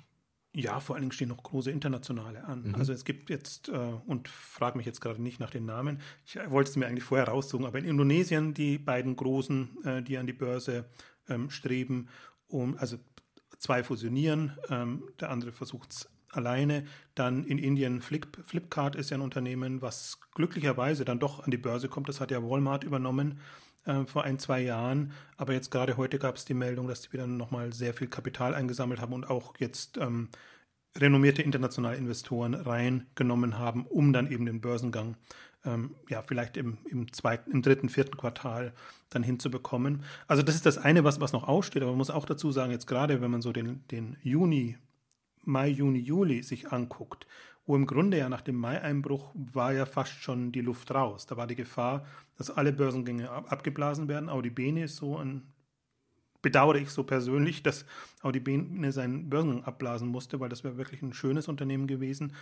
Ja, 0.54 0.80
vor 0.80 0.96
allen 0.96 1.02
Dingen 1.02 1.12
stehen 1.12 1.28
noch 1.28 1.42
große 1.42 1.70
internationale 1.70 2.44
an. 2.44 2.68
Mhm. 2.68 2.74
Also 2.74 2.92
es 2.92 3.04
gibt 3.04 3.28
jetzt, 3.28 3.68
äh, 3.68 3.72
und 4.06 4.28
frage 4.28 4.76
mich 4.76 4.86
jetzt 4.86 5.00
gerade 5.00 5.22
nicht 5.22 5.40
nach 5.40 5.50
den 5.50 5.66
Namen, 5.66 6.00
ich 6.24 6.38
wollte 6.50 6.70
es 6.70 6.76
mir 6.76 6.86
eigentlich 6.86 7.04
vorher 7.04 7.28
raussuchen, 7.28 7.66
aber 7.66 7.78
in 7.78 7.84
Indonesien 7.84 8.54
die 8.54 8.78
beiden 8.78 9.14
großen, 9.14 9.84
äh, 9.84 10.02
die 10.02 10.18
an 10.18 10.26
die 10.26 10.32
Börse 10.32 10.86
ähm, 11.28 11.50
streben, 11.50 12.08
um, 12.48 12.76
also 12.78 12.96
zwei 13.58 13.82
fusionieren, 13.82 14.56
ähm, 14.70 15.04
der 15.20 15.30
andere 15.30 15.52
versucht 15.52 15.92
es 15.92 16.08
alleine. 16.30 16.84
Dann 17.14 17.44
in 17.44 17.58
Indien 17.58 18.00
Flip, 18.00 18.26
Flipkart 18.44 18.96
ist 18.96 19.10
ja 19.10 19.16
ein 19.16 19.22
Unternehmen, 19.22 19.82
was 19.82 20.20
glücklicherweise 20.34 21.04
dann 21.04 21.18
doch 21.18 21.44
an 21.44 21.50
die 21.50 21.58
Börse 21.58 21.88
kommt. 21.88 22.08
Das 22.08 22.20
hat 22.20 22.30
ja 22.30 22.42
Walmart 22.42 22.84
übernommen 22.84 23.40
äh, 23.84 24.04
vor 24.04 24.24
ein, 24.24 24.38
zwei 24.38 24.60
Jahren. 24.60 25.12
Aber 25.36 25.52
jetzt 25.52 25.70
gerade 25.70 25.96
heute 25.96 26.18
gab 26.18 26.36
es 26.36 26.44
die 26.44 26.54
Meldung, 26.54 26.88
dass 26.88 27.02
die 27.02 27.12
wieder 27.12 27.26
nochmal 27.26 27.72
sehr 27.72 27.94
viel 27.94 28.08
Kapital 28.08 28.54
eingesammelt 28.54 29.00
haben 29.00 29.12
und 29.12 29.28
auch 29.28 29.54
jetzt 29.58 29.98
ähm, 29.98 30.28
renommierte 30.96 31.42
internationale 31.42 31.96
Investoren 31.96 32.54
reingenommen 32.54 33.58
haben, 33.58 33.86
um 33.86 34.12
dann 34.12 34.30
eben 34.30 34.46
den 34.46 34.60
Börsengang 34.60 35.16
ähm, 35.68 35.94
ja 36.08 36.22
vielleicht 36.22 36.56
im, 36.56 36.78
im 36.88 37.12
zweiten, 37.12 37.50
im 37.50 37.62
dritten, 37.62 37.88
vierten 37.88 38.16
Quartal 38.16 38.72
dann 39.10 39.22
hinzubekommen. 39.22 40.02
Also 40.26 40.42
das 40.42 40.54
ist 40.54 40.66
das 40.66 40.78
eine, 40.78 41.04
was, 41.04 41.20
was 41.20 41.32
noch 41.32 41.46
aussteht, 41.46 41.82
aber 41.82 41.92
man 41.92 41.98
muss 41.98 42.10
auch 42.10 42.24
dazu 42.24 42.50
sagen, 42.50 42.72
jetzt 42.72 42.86
gerade 42.86 43.20
wenn 43.20 43.30
man 43.30 43.42
so 43.42 43.52
den, 43.52 43.86
den 43.90 44.16
Juni, 44.22 44.76
Mai, 45.44 45.68
Juni, 45.68 46.00
Juli 46.00 46.42
sich 46.42 46.72
anguckt, 46.72 47.26
wo 47.66 47.76
im 47.76 47.86
Grunde 47.86 48.18
ja 48.18 48.28
nach 48.28 48.40
dem 48.40 48.56
Mai-Einbruch 48.56 49.30
war 49.34 49.72
ja 49.72 49.86
fast 49.86 50.22
schon 50.22 50.52
die 50.52 50.60
Luft 50.60 50.90
raus. 50.90 51.26
Da 51.26 51.36
war 51.36 51.46
die 51.46 51.54
Gefahr, 51.54 52.06
dass 52.36 52.50
alle 52.50 52.72
Börsengänge 52.72 53.30
abgeblasen 53.30 54.08
werden. 54.08 54.28
Audi 54.28 54.50
Bene 54.50 54.84
ist 54.84 54.96
so 54.96 55.18
ein 55.18 55.42
bedauere 56.40 56.76
ich 56.76 56.90
so 56.90 57.02
persönlich, 57.02 57.62
dass 57.62 57.84
Audi 58.22 58.40
Bene 58.40 58.92
seinen 58.92 59.28
Börsengang 59.28 59.64
abblasen 59.64 60.08
musste, 60.08 60.40
weil 60.40 60.48
das 60.48 60.64
wäre 60.64 60.76
wirklich 60.76 61.02
ein 61.02 61.12
schönes 61.12 61.48
Unternehmen 61.48 61.86
gewesen. 61.86 62.32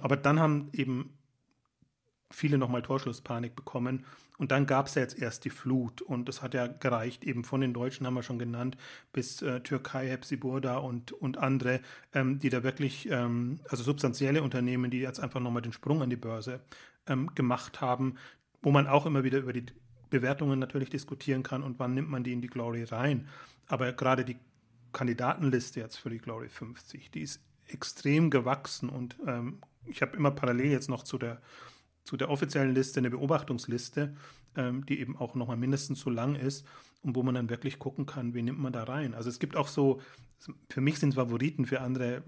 Aber 0.00 0.16
dann 0.16 0.40
haben 0.40 0.68
eben 0.72 1.16
viele 2.30 2.58
nochmal 2.58 2.82
Torschlusspanik 2.82 3.56
bekommen. 3.56 4.04
Und 4.36 4.52
dann 4.52 4.66
gab 4.66 4.86
es 4.86 4.94
ja 4.94 5.02
jetzt 5.02 5.18
erst 5.18 5.44
die 5.44 5.50
Flut. 5.50 6.00
Und 6.00 6.28
das 6.28 6.42
hat 6.42 6.54
ja 6.54 6.66
gereicht, 6.66 7.24
eben 7.24 7.44
von 7.44 7.60
den 7.60 7.74
Deutschen 7.74 8.06
haben 8.06 8.14
wir 8.14 8.22
schon 8.22 8.38
genannt, 8.38 8.76
bis 9.12 9.42
äh, 9.42 9.60
Türkei, 9.60 10.08
Hepsiburda 10.08 10.78
und, 10.78 11.12
und 11.12 11.38
andere, 11.38 11.80
ähm, 12.14 12.38
die 12.38 12.50
da 12.50 12.62
wirklich, 12.62 13.10
ähm, 13.10 13.60
also 13.68 13.82
substanzielle 13.82 14.42
Unternehmen, 14.42 14.90
die 14.90 15.00
jetzt 15.00 15.20
einfach 15.20 15.40
nochmal 15.40 15.62
den 15.62 15.72
Sprung 15.72 16.02
an 16.02 16.10
die 16.10 16.16
Börse 16.16 16.60
ähm, 17.06 17.34
gemacht 17.34 17.80
haben, 17.80 18.14
wo 18.62 18.70
man 18.70 18.86
auch 18.86 19.06
immer 19.06 19.24
wieder 19.24 19.38
über 19.38 19.52
die 19.52 19.66
Bewertungen 20.10 20.58
natürlich 20.58 20.90
diskutieren 20.90 21.42
kann 21.42 21.62
und 21.62 21.78
wann 21.78 21.94
nimmt 21.94 22.08
man 22.08 22.24
die 22.24 22.32
in 22.32 22.40
die 22.40 22.48
Glory 22.48 22.84
rein. 22.84 23.28
Aber 23.66 23.92
gerade 23.92 24.24
die 24.24 24.36
Kandidatenliste 24.92 25.80
jetzt 25.80 25.96
für 25.96 26.10
die 26.10 26.18
Glory 26.18 26.48
50, 26.48 27.10
die 27.10 27.22
ist 27.22 27.42
extrem 27.66 28.30
gewachsen 28.30 28.88
und 28.88 29.16
ähm, 29.26 29.58
ich 29.84 30.02
habe 30.02 30.16
immer 30.16 30.30
parallel 30.30 30.70
jetzt 30.70 30.88
noch 30.88 31.02
zu 31.02 31.18
der, 31.18 31.40
zu 32.08 32.16
der 32.16 32.30
offiziellen 32.30 32.74
Liste 32.74 33.00
eine 33.00 33.10
Beobachtungsliste, 33.10 34.16
ähm, 34.56 34.86
die 34.86 34.98
eben 34.98 35.14
auch 35.18 35.34
nochmal 35.34 35.58
mindestens 35.58 36.00
so 36.00 36.08
lang 36.08 36.36
ist 36.36 36.66
und 37.02 37.14
wo 37.14 37.22
man 37.22 37.34
dann 37.34 37.50
wirklich 37.50 37.78
gucken 37.78 38.06
kann, 38.06 38.32
wen 38.32 38.46
nimmt 38.46 38.58
man 38.58 38.72
da 38.72 38.84
rein. 38.84 39.12
Also 39.12 39.28
es 39.28 39.38
gibt 39.38 39.56
auch 39.56 39.68
so, 39.68 40.00
für 40.70 40.80
mich 40.80 40.98
sind 40.98 41.16
Favoriten, 41.16 41.66
für 41.66 41.82
andere 41.82 42.22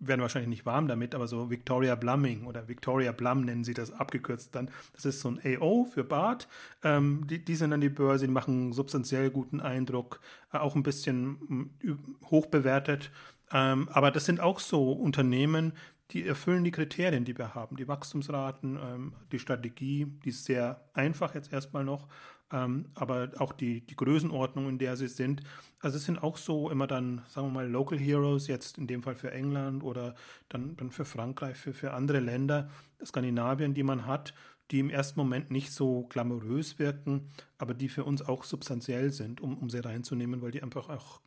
werden 0.00 0.20
wahrscheinlich 0.20 0.50
nicht 0.50 0.66
warm 0.66 0.86
damit, 0.86 1.14
aber 1.14 1.28
so 1.28 1.48
Victoria 1.48 1.94
Blumming 1.94 2.44
oder 2.44 2.68
Victoria 2.68 3.12
Blum 3.12 3.42
nennen 3.42 3.64
sie 3.64 3.72
das 3.72 3.90
abgekürzt 3.90 4.54
dann. 4.54 4.70
Das 4.92 5.06
ist 5.06 5.20
so 5.20 5.30
ein 5.30 5.40
AO 5.42 5.86
für 5.86 6.04
Bart. 6.04 6.46
Ähm, 6.82 7.26
die, 7.26 7.42
die 7.42 7.54
sind 7.54 7.72
an 7.72 7.80
die 7.80 7.88
Börse, 7.88 8.26
die 8.26 8.32
machen 8.32 8.74
substanziell 8.74 9.30
guten 9.30 9.60
Eindruck, 9.60 10.20
äh, 10.52 10.58
auch 10.58 10.74
ein 10.74 10.82
bisschen 10.82 11.70
äh, 11.82 12.26
hoch 12.26 12.46
bewertet. 12.46 13.10
Ähm, 13.50 13.88
aber 13.90 14.10
das 14.10 14.26
sind 14.26 14.40
auch 14.40 14.60
so 14.60 14.92
Unternehmen, 14.92 15.72
die 16.10 16.26
erfüllen 16.26 16.64
die 16.64 16.70
Kriterien, 16.70 17.24
die 17.24 17.36
wir 17.36 17.54
haben. 17.54 17.76
Die 17.76 17.88
Wachstumsraten, 17.88 18.76
ähm, 18.76 19.12
die 19.32 19.38
Strategie, 19.38 20.06
die 20.24 20.30
ist 20.30 20.44
sehr 20.44 20.84
einfach 20.94 21.34
jetzt 21.34 21.52
erstmal 21.52 21.84
noch 21.84 22.08
ähm, 22.52 22.86
aber 22.94 23.30
auch 23.38 23.52
die, 23.52 23.80
die 23.82 23.96
Größenordnung, 23.96 24.68
in 24.68 24.78
der 24.78 24.96
sie 24.96 25.08
sind. 25.08 25.42
Also 25.80 25.96
es 25.96 26.04
sind 26.04 26.22
auch 26.22 26.36
so 26.36 26.70
immer 26.70 26.86
dann, 26.86 27.22
sagen 27.28 27.48
wir 27.48 27.52
mal, 27.52 27.68
Local 27.68 27.98
Heroes, 27.98 28.48
jetzt 28.48 28.78
in 28.78 28.86
dem 28.86 29.02
Fall 29.02 29.14
für 29.14 29.30
England 29.30 29.82
oder 29.82 30.14
dann, 30.48 30.76
dann 30.76 30.90
für 30.90 31.04
Frankreich, 31.04 31.56
für, 31.56 31.72
für 31.72 31.92
andere 31.92 32.20
Länder, 32.20 32.68
Skandinavien, 33.04 33.74
die 33.74 33.82
man 33.82 34.06
hat, 34.06 34.34
die 34.70 34.80
im 34.80 34.90
ersten 34.90 35.18
Moment 35.18 35.50
nicht 35.50 35.72
so 35.72 36.06
glamourös 36.08 36.78
wirken, 36.78 37.28
aber 37.58 37.74
die 37.74 37.88
für 37.88 38.04
uns 38.04 38.22
auch 38.22 38.44
substanziell 38.44 39.10
sind, 39.10 39.40
um, 39.40 39.56
um 39.58 39.70
sie 39.70 39.84
reinzunehmen, 39.84 40.42
weil 40.42 40.50
die 40.50 40.62
einfach 40.62 40.88
auch 40.88 41.20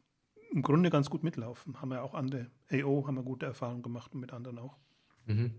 im 0.54 0.62
Grunde 0.62 0.90
ganz 0.90 1.10
gut 1.10 1.24
mitlaufen. 1.24 1.82
Haben 1.82 1.90
wir 1.90 2.04
auch 2.04 2.14
andere, 2.14 2.48
AO 2.72 3.08
haben 3.08 3.16
wir 3.16 3.24
gute 3.24 3.46
Erfahrungen 3.46 3.82
gemacht 3.82 4.14
und 4.14 4.22
mit 4.22 4.34
anderen 4.34 4.60
auch. 4.60 4.78
Mhm. 5.26 5.52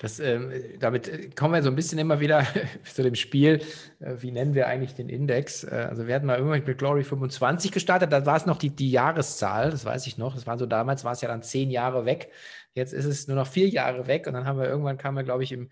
Das, 0.00 0.18
ähm, 0.18 0.50
damit 0.78 1.36
kommen 1.36 1.52
wir 1.52 1.62
so 1.62 1.68
ein 1.68 1.76
bisschen 1.76 1.98
immer 1.98 2.20
wieder 2.20 2.46
zu 2.84 3.02
dem 3.02 3.14
Spiel, 3.14 3.62
äh, 4.00 4.16
wie 4.20 4.30
nennen 4.30 4.54
wir 4.54 4.66
eigentlich 4.66 4.94
den 4.94 5.10
Index? 5.10 5.62
Äh, 5.62 5.86
also 5.90 6.06
wir 6.06 6.14
hatten 6.14 6.24
mal 6.26 6.38
irgendwann 6.38 6.64
mit 6.64 6.78
Glory 6.78 7.04
25 7.04 7.70
gestartet, 7.70 8.12
da 8.12 8.24
war 8.24 8.36
es 8.36 8.46
noch 8.46 8.56
die, 8.56 8.70
die 8.70 8.90
Jahreszahl, 8.90 9.70
das 9.70 9.84
weiß 9.84 10.06
ich 10.06 10.16
noch, 10.16 10.34
das 10.34 10.46
war 10.46 10.58
so 10.58 10.64
damals, 10.64 11.04
war 11.04 11.12
es 11.12 11.20
ja 11.20 11.28
dann 11.28 11.42
zehn 11.42 11.70
Jahre 11.70 12.06
weg, 12.06 12.30
jetzt 12.72 12.94
ist 12.94 13.04
es 13.04 13.28
nur 13.28 13.36
noch 13.36 13.46
vier 13.46 13.68
Jahre 13.68 14.06
weg 14.06 14.26
und 14.26 14.32
dann 14.32 14.46
haben 14.46 14.58
wir 14.58 14.68
irgendwann, 14.68 14.96
kam 14.96 15.16
wir 15.16 15.22
glaube 15.22 15.44
ich 15.44 15.52
im, 15.52 15.70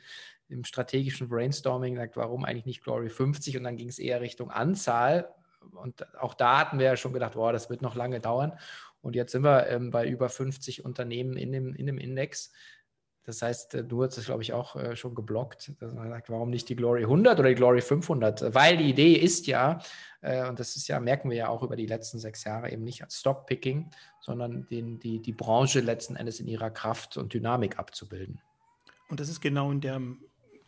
im 0.50 0.64
strategischen 0.64 1.30
Brainstorming 1.30 1.94
gesagt, 1.94 2.18
warum 2.18 2.44
eigentlich 2.44 2.66
nicht 2.66 2.84
Glory 2.84 3.08
50 3.08 3.56
und 3.56 3.64
dann 3.64 3.78
ging 3.78 3.88
es 3.88 3.98
eher 3.98 4.20
Richtung 4.20 4.50
Anzahl 4.50 5.34
und 5.74 6.16
auch 6.18 6.34
da 6.34 6.58
hatten 6.58 6.78
wir 6.78 6.86
ja 6.86 6.96
schon 6.96 7.12
gedacht, 7.12 7.34
boah, 7.34 7.52
das 7.52 7.70
wird 7.70 7.82
noch 7.82 7.94
lange 7.94 8.20
dauern 8.20 8.58
und 9.00 9.14
jetzt 9.14 9.32
sind 9.32 9.42
wir 9.42 9.68
ähm, 9.68 9.90
bei 9.90 10.06
über 10.06 10.28
50 10.28 10.84
Unternehmen 10.84 11.36
in 11.36 11.52
dem, 11.52 11.74
in 11.74 11.86
dem 11.86 11.98
Index. 11.98 12.52
Das 13.24 13.42
heißt, 13.42 13.74
äh, 13.74 13.84
du 13.84 14.02
hast 14.02 14.16
es, 14.16 14.26
glaube 14.26 14.42
ich, 14.42 14.52
auch 14.52 14.74
äh, 14.76 14.96
schon 14.96 15.14
geblockt, 15.14 15.72
dass 15.80 15.94
man 15.94 16.08
sagt, 16.08 16.30
warum 16.30 16.50
nicht 16.50 16.68
die 16.68 16.76
Glory 16.76 17.02
100 17.02 17.38
oder 17.38 17.48
die 17.48 17.54
Glory 17.54 17.80
500? 17.80 18.54
Weil 18.54 18.78
die 18.78 18.88
Idee 18.88 19.12
ist 19.12 19.46
ja, 19.46 19.80
äh, 20.22 20.48
und 20.48 20.58
das 20.58 20.76
ist 20.76 20.88
ja, 20.88 20.98
merken 20.98 21.30
wir 21.30 21.36
ja 21.36 21.48
auch 21.48 21.62
über 21.62 21.76
die 21.76 21.86
letzten 21.86 22.18
sechs 22.18 22.44
Jahre, 22.44 22.72
eben 22.72 22.84
nicht 22.84 23.02
als 23.02 23.20
Stockpicking, 23.20 23.90
sondern 24.20 24.66
den, 24.66 24.98
die, 24.98 25.20
die 25.20 25.32
Branche 25.32 25.80
letzten 25.80 26.16
Endes 26.16 26.40
in 26.40 26.48
ihrer 26.48 26.70
Kraft 26.70 27.16
und 27.16 27.34
Dynamik 27.34 27.78
abzubilden. 27.78 28.40
Und 29.08 29.20
das 29.20 29.28
ist 29.28 29.40
genau 29.40 29.70
in 29.70 29.80
der, 29.80 30.00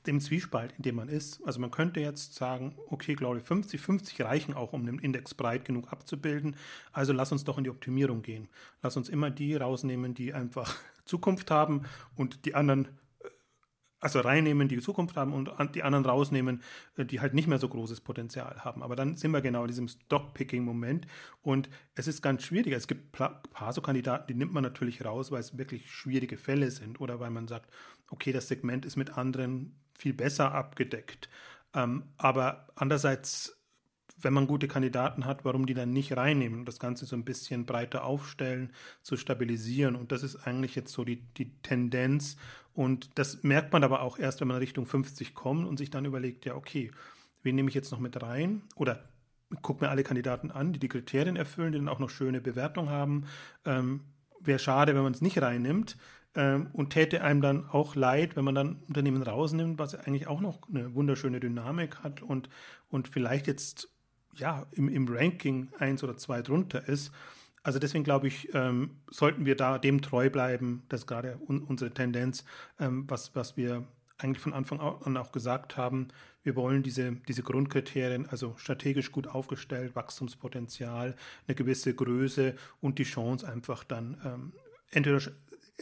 dem 0.07 0.21
Zwiespalt, 0.21 0.73
in 0.77 0.83
dem 0.83 0.97
man 0.97 1.09
ist. 1.09 1.43
Also 1.45 1.61
man 1.61 1.71
könnte 1.71 2.01
jetzt 2.01 2.35
sagen, 2.35 2.75
okay, 2.89 3.15
Glory 3.15 3.41
50, 3.41 3.81
50 3.81 4.23
reichen 4.23 4.55
auch, 4.55 4.73
um 4.73 4.87
den 4.87 4.99
Index 4.99 5.35
breit 5.35 5.65
genug 5.65 5.93
abzubilden. 5.93 6.57
Also 6.93 7.13
lass 7.13 7.33
uns 7.33 7.45
doch 7.45 7.59
in 7.59 7.65
die 7.65 7.71
Optimierung 7.71 8.23
gehen. 8.23 8.49
Lass 8.83 8.97
uns 8.97 9.09
immer 9.09 9.31
die 9.31 9.55
rausnehmen, 9.57 10.15
die 10.15 10.33
einfach 10.33 10.75
Zukunft 11.05 11.51
haben 11.51 11.83
und 12.17 12.47
die 12.47 12.55
anderen 12.55 12.87
äh, 12.87 13.29
also 14.01 14.21
reinnehmen, 14.21 14.69
die 14.69 14.81
Zukunft 14.81 15.17
haben 15.17 15.35
und 15.35 15.51
die 15.75 15.83
anderen 15.83 16.07
rausnehmen, 16.07 16.63
äh, 16.97 17.05
die 17.05 17.21
halt 17.21 17.35
nicht 17.35 17.47
mehr 17.47 17.59
so 17.59 17.69
großes 17.69 18.01
Potenzial 18.01 18.65
haben. 18.65 18.83
Aber 18.83 18.97
dann 18.97 19.17
sind 19.17 19.33
wir 19.33 19.43
genau 19.43 19.63
in 19.63 19.69
diesem 19.69 19.89
Stockpicking-Moment 19.89 21.07
und 21.43 21.69
es 21.95 22.09
ist 22.09 22.23
ganz 22.23 22.43
schwierig. 22.43 22.73
Es 22.73 22.89
gibt 22.89 23.21
ein 23.21 23.43
paar 23.53 23.73
so 23.75 23.83
Kandidaten, 23.83 24.29
die 24.29 24.35
nimmt 24.35 24.55
man 24.55 24.63
natürlich 24.63 25.05
raus, 25.05 25.31
weil 25.31 25.41
es 25.41 25.59
wirklich 25.59 25.91
schwierige 25.91 26.39
Fälle 26.39 26.71
sind 26.71 27.03
oder 27.03 27.21
weil 27.21 27.31
man 27.31 27.49
sagt, 27.49 27.71
okay, 28.09 28.33
das 28.33 28.49
Segment 28.49 28.87
ist 28.87 28.97
mit 28.97 29.19
anderen 29.19 29.77
viel 30.01 30.15
besser 30.15 30.53
abgedeckt. 30.53 31.29
Ähm, 31.75 32.05
aber 32.17 32.67
andererseits 32.75 33.61
wenn 34.25 34.33
man 34.33 34.47
gute 34.47 34.69
Kandidaten 34.69 35.25
hat, 35.25 35.45
warum 35.45 35.67
die 35.67 35.75
dann 35.75 35.91
nicht 35.91 36.17
reinnehmen 36.17 36.61
und 36.61 36.67
das 36.67 36.79
Ganze 36.79 37.07
so 37.07 37.17
ein 37.17 37.25
bisschen 37.25 37.67
breiter 37.67 38.05
aufstellen, 38.05 38.73
zu 39.03 39.17
stabilisieren. 39.17 39.97
Und 39.97 40.13
das 40.13 40.23
ist 40.23 40.47
eigentlich 40.47 40.75
jetzt 40.75 40.93
so 40.93 41.05
die, 41.05 41.23
die 41.37 41.53
Tendenz. 41.63 42.37
Und 42.75 43.19
das 43.19 43.43
merkt 43.43 43.73
man 43.73 43.85
aber 43.85 44.03
auch 44.03 44.19
erst, 44.19 44.41
wenn 44.41 44.49
man 44.49 44.59
Richtung 44.59 44.87
50 44.87 45.35
kommt 45.35 45.67
und 45.67 45.79
sich 45.79 45.91
dann 45.91 46.05
überlegt, 46.05 46.45
ja, 46.45 46.55
okay, 46.55 46.91
wen 47.43 47.55
nehme 47.55 47.69
ich 47.69 47.75
jetzt 47.75 47.91
noch 47.91 47.99
mit 47.99 48.21
rein? 48.23 48.63
Oder 48.77 49.09
guck 49.63 49.81
mir 49.81 49.89
alle 49.89 50.05
Kandidaten 50.05 50.51
an, 50.51 50.73
die 50.73 50.79
die 50.79 50.89
Kriterien 50.89 51.37
erfüllen, 51.37 51.73
die 51.73 51.79
dann 51.79 51.89
auch 51.89 51.99
noch 51.99 52.11
schöne 52.11 52.41
Bewertung 52.41 52.91
haben. 52.91 53.27
Ähm, 53.65 54.01
Wäre 54.43 54.59
schade, 54.59 54.95
wenn 54.95 55.03
man 55.03 55.13
es 55.13 55.21
nicht 55.21 55.41
reinnimmt. 55.43 55.99
Ähm, 56.35 56.69
und 56.73 56.91
täte 56.91 57.23
einem 57.23 57.41
dann 57.41 57.69
auch 57.69 57.97
leid, 57.97 58.37
wenn 58.37 58.45
man 58.45 58.55
dann 58.55 58.83
Unternehmen 58.87 59.23
rausnimmt, 59.23 59.79
was 59.79 59.95
eigentlich 59.95 60.29
auch 60.29 60.41
noch 60.41 60.61
eine 60.69 60.95
wunderschöne 60.95 61.41
Dynamik 61.41 62.05
hat 62.05 62.23
und, 62.23 62.49
und 62.89 63.09
vielleicht 63.09 63.47
jetzt 63.47 63.89
ja, 64.37 64.67
im, 64.73 64.89
im 64.89 65.09
Ranking 65.09 65.73
eins 65.79 66.05
oder 66.05 66.17
zwei 66.17 66.43
drunter 66.43 66.89
ist. 66.89 67.13
Also 67.63 67.79
deswegen 67.79 68.05
glaube 68.05 68.29
ich, 68.29 68.55
ähm, 68.55 69.01
sollten 69.11 69.45
wir 69.45 69.57
da 69.57 69.79
dem 69.79 70.03
treu 70.03 70.31
bleiben. 70.31 70.85
Das 70.89 71.01
ist 71.01 71.07
gerade 71.07 71.39
un 71.49 71.63
unsere 71.63 71.91
Tendenz, 71.91 72.45
ähm, 72.79 73.05
was, 73.09 73.35
was 73.35 73.57
wir 73.57 73.87
eigentlich 74.17 74.41
von 74.41 74.53
Anfang 74.53 74.81
an 74.81 75.17
auch 75.17 75.33
gesagt 75.33 75.77
haben. 75.77 76.09
Wir 76.43 76.57
wollen 76.57 76.83
diese, 76.83 77.13
diese 77.29 77.43
Grundkriterien, 77.43 78.27
also 78.29 78.55
strategisch 78.57 79.13
gut 79.13 79.27
aufgestellt, 79.27 79.95
Wachstumspotenzial, 79.95 81.17
eine 81.47 81.55
gewisse 81.55 81.95
Größe 81.95 82.55
und 82.81 82.99
die 82.99 83.05
Chance 83.05 83.47
einfach 83.47 83.85
dann, 83.85 84.21
ähm, 84.25 84.53
entweder, 84.91 85.21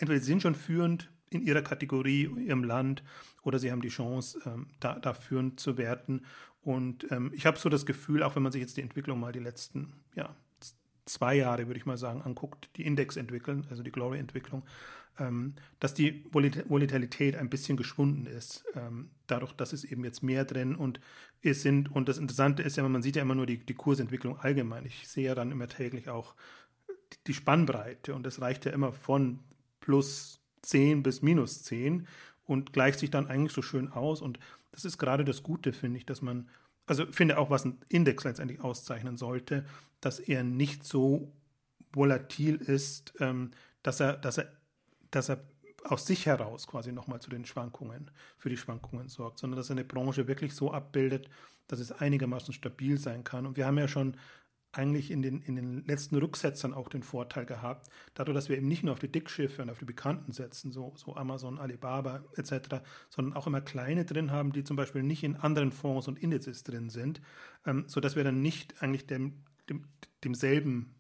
entweder 0.01 0.21
sie 0.21 0.27
sind 0.27 0.43
schon 0.43 0.55
führend 0.55 1.11
in 1.31 1.43
ihrer 1.43 1.63
Kategorie, 1.63 2.25
in 2.25 2.47
ihrem 2.47 2.65
Land, 2.65 3.03
oder 3.43 3.59
sie 3.59 3.71
haben 3.71 3.83
die 3.83 3.89
Chance, 3.89 4.41
ähm, 4.47 4.69
da, 4.81 4.99
da 4.99 5.15
führend 5.15 5.61
zu 5.61 5.79
werden. 5.79 6.25
Und 6.63 7.11
ähm, 7.11 7.33
ich 7.35 7.47
habe 7.47 7.59
so 7.59 7.69
das 7.69 7.87
Gefühl, 7.87 8.23
auch 8.23 8.37
wenn 8.37 8.43
man 8.43 8.53
sich 8.53 8.61
jetzt 8.61 8.77
die 8.77 8.83
Entwicklung 8.83 9.21
mal 9.21 9.33
die 9.33 9.39
letzten 9.39 9.93
ja, 10.15 10.35
zwei 11.07 11.35
Jahre, 11.35 11.67
würde 11.67 11.79
ich 11.79 11.87
mal 11.87 11.97
sagen, 11.97 12.23
anguckt, 12.23 12.71
die 12.77 12.85
Index-Entwicklung, 12.85 13.65
also 13.71 13.83
die 13.83 13.93
Glory-Entwicklung, 13.93 14.65
ähm, 15.19 15.55
dass 15.81 15.95
die 15.95 16.25
Volatilität 16.31 17.37
ein 17.37 17.51
bisschen 17.51 17.77
geschwunden 17.77 18.27
ist. 18.27 18.65
Ähm, 18.75 19.11
dadurch, 19.27 19.53
dass 19.53 19.73
es 19.73 19.85
eben 19.85 20.05
jetzt 20.05 20.23
mehr 20.23 20.45
drin 20.45 20.75
und 20.77 21.01
es 21.43 21.63
sind, 21.63 21.91
und 21.91 22.09
das 22.09 22.19
Interessante 22.19 22.63
ist 22.63 22.77
ja, 22.77 22.89
man 22.89 23.03
sieht 23.03 23.17
ja 23.17 23.23
immer 23.23 23.35
nur 23.35 23.47
die, 23.47 23.59
die 23.59 23.75
Kursentwicklung 23.75 24.39
allgemein. 24.39 24.87
Ich 24.87 25.09
sehe 25.09 25.27
ja 25.27 25.35
dann 25.35 25.53
immer 25.53 25.69
täglich 25.69 26.09
auch 26.09 26.35
die 27.27 27.35
Spannbreite 27.35 28.15
und 28.15 28.25
das 28.25 28.41
reicht 28.41 28.65
ja 28.65 28.73
immer 28.73 28.93
von 28.93 29.41
plus 29.89 30.43
10 30.61 31.03
bis 31.03 31.23
minus 31.23 31.63
10 31.63 32.07
und 32.45 32.75
gleicht 32.75 32.99
sich 32.99 33.11
dann 33.11 33.27
eigentlich 33.27 33.55
so 33.55 33.63
schön 33.63 33.91
aus 33.91 34.21
und 34.21 34.39
das 34.71 34.85
ist 34.85 34.99
gerade 34.99 35.25
das 35.25 35.43
Gute, 35.43 35.73
finde 35.73 35.97
ich, 35.97 36.05
dass 36.05 36.21
man, 36.21 36.51
also 36.87 37.07
finde 37.07 37.39
auch, 37.39 37.49
was 37.49 37.65
ein 37.65 37.79
Index 37.89 38.25
letztendlich 38.25 38.61
auszeichnen 38.61 39.17
sollte, 39.17 39.65
dass 40.03 40.21
er 40.21 40.45
nicht 40.45 40.85
so 40.85 41.33
volatil 41.91 42.57
ist, 42.57 43.15
ähm, 43.19 43.53
dass 43.83 44.01
er, 44.01 44.19
dass 44.19 44.37
er, 44.37 44.53
dass 45.11 45.31
er 45.31 45.43
aus 45.85 46.07
sich 46.07 46.27
heraus 46.27 46.67
quasi 46.67 46.93
nochmal 46.93 47.21
zu 47.21 47.31
den 47.31 47.47
Schwankungen, 47.47 48.11
für 48.37 48.51
die 48.51 48.59
Schwankungen 48.59 49.09
sorgt, 49.09 49.39
sondern 49.39 49.57
dass 49.57 49.71
er 49.71 49.77
eine 49.77 49.85
Branche 49.87 50.29
wirklich 50.29 50.53
so 50.55 50.71
abbildet, 50.71 51.31
dass 51.67 51.81
es 51.81 51.93
einigermaßen 51.93 52.53
stabil 52.53 52.99
sein 52.99 53.25
kann. 53.25 53.47
Und 53.47 53.57
wir 53.57 53.65
haben 53.65 53.79
ja 53.79 53.89
schon 53.89 54.19
eigentlich 54.73 55.11
in 55.11 55.23
den, 55.23 55.41
in 55.43 55.57
den 55.57 55.85
letzten 55.87 56.17
Rücksetzern 56.17 56.75
auch 56.75 56.89
den 56.89 57.03
Vorteil 57.03 57.47
gehabt, 57.47 57.89
dadurch, 58.15 58.35
dass 58.35 58.49
wir 58.49 58.57
eben 58.57 58.69
nicht 58.69 58.83
nur 58.83 58.93
auf 58.93 58.99
die 58.99 59.11
Dickschiffe 59.11 59.63
und 59.63 59.71
auf 59.71 59.79
die 59.79 59.85
Bekannten 59.85 60.33
setzen, 60.33 60.73
so, 60.73 60.93
so 60.97 61.17
Amazon, 61.17 61.59
Alibaba 61.59 62.25
etc., 62.37 62.83
sondern 63.09 63.35
auch 63.35 63.47
immer 63.47 63.61
kleine 63.61 64.05
drin 64.05 64.31
haben, 64.31 64.53
die 64.53 64.65
zum 64.65 64.77
Beispiel 64.77 65.03
nicht 65.03 65.25
in 65.25 65.37
anderen 65.37 65.73
Fonds 65.73 66.09
und 66.09 66.19
Indizes 66.19 66.63
drin 66.65 66.91
sind, 66.91 67.21
ähm, 67.67 67.85
sodass 67.87 68.17
wir 68.17 68.25
dann 68.25 68.43
nicht 68.43 68.83
eigentlich 68.83 69.07
dem 69.07 69.45
dem, 69.69 69.85
demselben 70.25 70.95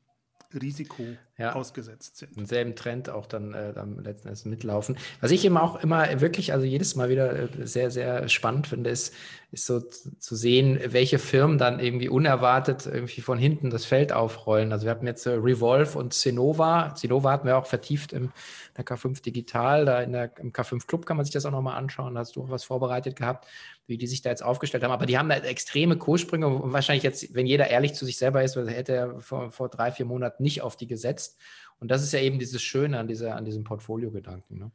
Risiko 0.55 1.05
ja. 1.37 1.55
ausgesetzt 1.55 2.17
sind. 2.17 2.37
Denselben 2.37 2.75
Trend 2.75 3.11
auch 3.11 3.27
dann, 3.27 3.55
äh, 3.55 3.73
dann 3.73 4.03
letzten 4.03 4.29
Endes 4.29 4.45
mitlaufen. 4.45 4.97
Was 5.21 5.31
ich 5.31 5.45
immer 5.45 5.63
auch 5.63 5.83
immer 5.83 6.21
wirklich, 6.21 6.53
also 6.53 6.65
jedes 6.65 6.97
Mal 6.97 7.11
wieder 7.11 7.33
äh, 7.33 7.67
sehr, 7.67 7.91
sehr 7.91 8.29
spannend 8.29 8.67
finde, 8.67 8.91
ist, 8.91 9.15
ist 9.53 9.67
so 9.67 9.81
zu 9.81 10.37
sehen, 10.37 10.81
welche 10.87 11.19
Firmen 11.19 11.59
dann 11.59 11.81
irgendwie 11.81 12.09
unerwartet 12.09 12.87
irgendwie 12.87 13.21
von 13.21 13.39
hinten 13.39 13.71
das 13.71 13.85
Feld 13.85 14.13
aufrollen. 14.13 14.73
Also 14.73 14.85
wir 14.85 14.91
hatten 14.91 15.07
jetzt 15.07 15.27
äh, 15.27 15.31
Revolve 15.31 15.99
und 15.99 16.15
Cenova. 16.15 16.95
Cenova 16.95 17.31
hatten 17.33 17.47
wir 17.47 17.59
auch 17.59 17.67
vertieft 17.67 18.13
im 18.13 18.33
der 18.79 18.87
K5 18.87 19.23
Digital, 19.23 19.85
da 19.85 20.01
in 20.01 20.13
der, 20.13 20.31
im 20.39 20.53
K5 20.53 20.87
Club 20.87 21.05
kann 21.05 21.17
man 21.17 21.27
sich 21.27 21.33
das 21.33 21.45
auch 21.45 21.51
nochmal 21.51 21.77
anschauen. 21.77 22.15
Da 22.15 22.21
hast 22.21 22.37
du 22.37 22.45
auch 22.45 22.51
was 22.51 22.65
vorbereitet 22.65 23.17
gehabt, 23.17 23.47
wie 23.89 23.97
die 23.97 24.07
sich 24.07 24.21
da 24.21 24.31
jetzt 24.31 24.45
aufgestellt 24.45 24.85
haben. 24.85 24.93
Aber 24.93 25.07
die 25.07 25.19
haben 25.19 25.31
da 25.31 25.37
extreme 25.37 25.97
Kurssprünge 25.97 26.47
und 26.47 26.73
wahrscheinlich 26.73 27.03
jetzt, 27.03 27.35
wenn 27.35 27.47
jeder 27.47 27.69
ehrlich 27.69 27.95
zu 27.95 28.05
sich 28.05 28.19
selber 28.19 28.45
ist, 28.45 28.55
hätte 28.55 28.93
er 28.93 29.21
vor, 29.21 29.51
vor 29.51 29.71
drei, 29.71 29.91
vier 29.91 30.05
Monaten 30.05 30.43
nicht 30.43 30.61
auf 30.63 30.77
die 30.77 30.87
gesetzt. 30.87 31.39
Und 31.81 31.91
das 31.91 32.03
ist 32.03 32.13
ja 32.13 32.21
eben 32.21 32.39
dieses 32.39 32.63
Schöne 32.63 32.99
an, 32.99 33.09
dieser, 33.09 33.35
an 33.35 33.47
diesem 33.47 33.65
Portfolio-Gedanken. 33.65 34.59
Ne? 34.59 34.71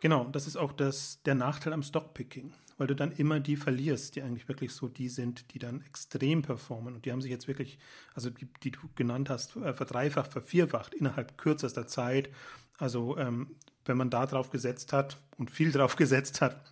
Genau, 0.00 0.24
das 0.24 0.46
ist 0.46 0.56
auch 0.56 0.72
das, 0.72 1.22
der 1.22 1.34
Nachteil 1.34 1.72
am 1.72 1.82
Stockpicking, 1.82 2.52
weil 2.76 2.88
du 2.88 2.94
dann 2.94 3.12
immer 3.12 3.40
die 3.40 3.56
verlierst, 3.56 4.16
die 4.16 4.22
eigentlich 4.22 4.48
wirklich 4.48 4.72
so 4.72 4.86
die 4.86 5.08
sind, 5.08 5.54
die 5.54 5.58
dann 5.58 5.80
extrem 5.82 6.42
performen. 6.42 6.94
Und 6.94 7.06
die 7.06 7.12
haben 7.12 7.22
sich 7.22 7.30
jetzt 7.30 7.48
wirklich, 7.48 7.78
also 8.12 8.28
die, 8.28 8.48
die 8.64 8.72
du 8.72 8.80
genannt 8.96 9.30
hast, 9.30 9.56
äh, 9.56 9.72
verdreifacht, 9.72 10.30
vervierfacht 10.30 10.92
innerhalb 10.92 11.38
kürzester 11.38 11.86
Zeit. 11.86 12.28
Also 12.76 13.16
ähm, 13.16 13.56
wenn 13.86 13.96
man 13.96 14.10
da 14.10 14.26
drauf 14.26 14.50
gesetzt 14.50 14.92
hat 14.92 15.16
und 15.38 15.50
viel 15.50 15.72
drauf 15.72 15.96
gesetzt 15.96 16.42
hat, 16.42 16.71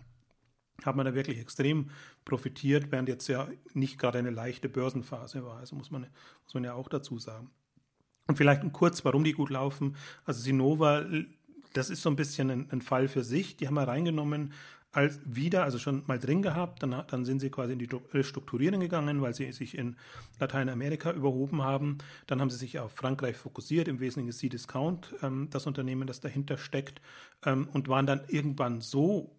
hat 0.84 0.96
man 0.96 1.06
da 1.06 1.14
wirklich 1.14 1.38
extrem 1.38 1.90
profitiert, 2.24 2.90
während 2.90 3.08
jetzt 3.08 3.28
ja 3.28 3.48
nicht 3.74 3.98
gerade 3.98 4.18
eine 4.18 4.30
leichte 4.30 4.68
Börsenphase 4.68 5.44
war. 5.44 5.58
Also 5.58 5.76
muss 5.76 5.90
man, 5.90 6.06
muss 6.44 6.54
man 6.54 6.64
ja 6.64 6.74
auch 6.74 6.88
dazu 6.88 7.18
sagen. 7.18 7.50
Und 8.26 8.36
vielleicht 8.36 8.62
kurz, 8.72 9.04
warum 9.04 9.24
die 9.24 9.32
gut 9.32 9.50
laufen. 9.50 9.96
Also 10.24 10.40
Sinova, 10.40 11.04
das 11.72 11.90
ist 11.90 12.02
so 12.02 12.10
ein 12.10 12.16
bisschen 12.16 12.50
ein, 12.50 12.68
ein 12.70 12.82
Fall 12.82 13.08
für 13.08 13.24
sich. 13.24 13.56
Die 13.56 13.66
haben 13.66 13.74
wir 13.74 13.88
reingenommen, 13.88 14.52
als 14.92 15.20
wieder, 15.24 15.62
also 15.62 15.78
schon 15.78 16.02
mal 16.06 16.18
drin 16.18 16.42
gehabt, 16.42 16.82
dann, 16.82 17.04
dann 17.06 17.24
sind 17.24 17.40
sie 17.40 17.50
quasi 17.50 17.74
in 17.74 17.78
die 17.78 17.88
Restrukturierung 18.12 18.80
gegangen, 18.80 19.20
weil 19.22 19.34
sie 19.34 19.52
sich 19.52 19.78
in 19.78 19.96
Lateinamerika 20.40 21.12
überhoben 21.12 21.62
haben. 21.62 21.98
Dann 22.26 22.40
haben 22.40 22.50
sie 22.50 22.56
sich 22.56 22.78
auf 22.80 22.92
Frankreich 22.92 23.36
fokussiert, 23.36 23.86
im 23.86 24.00
Wesentlichen 24.00 24.30
ist 24.30 24.38
C-Discount 24.38 25.14
ähm, 25.22 25.48
das 25.50 25.66
Unternehmen, 25.66 26.08
das 26.08 26.20
dahinter 26.20 26.58
steckt, 26.58 27.00
ähm, 27.44 27.68
und 27.72 27.88
waren 27.88 28.06
dann 28.06 28.22
irgendwann 28.28 28.80
so 28.80 29.30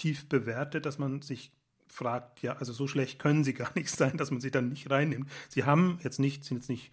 tief 0.00 0.28
bewertet, 0.28 0.86
dass 0.86 0.98
man 0.98 1.22
sich 1.22 1.52
fragt, 1.88 2.42
ja, 2.42 2.54
also 2.54 2.72
so 2.72 2.86
schlecht 2.86 3.18
können 3.18 3.44
sie 3.44 3.54
gar 3.62 3.70
nicht 3.74 3.90
sein, 3.90 4.16
dass 4.16 4.30
man 4.30 4.40
sie 4.40 4.50
dann 4.50 4.68
nicht 4.68 4.90
reinnimmt. 4.90 5.30
Sie 5.48 5.64
haben 5.64 5.98
jetzt 6.02 6.18
nicht, 6.18 6.44
sind 6.44 6.58
jetzt 6.58 6.70
nicht 6.70 6.90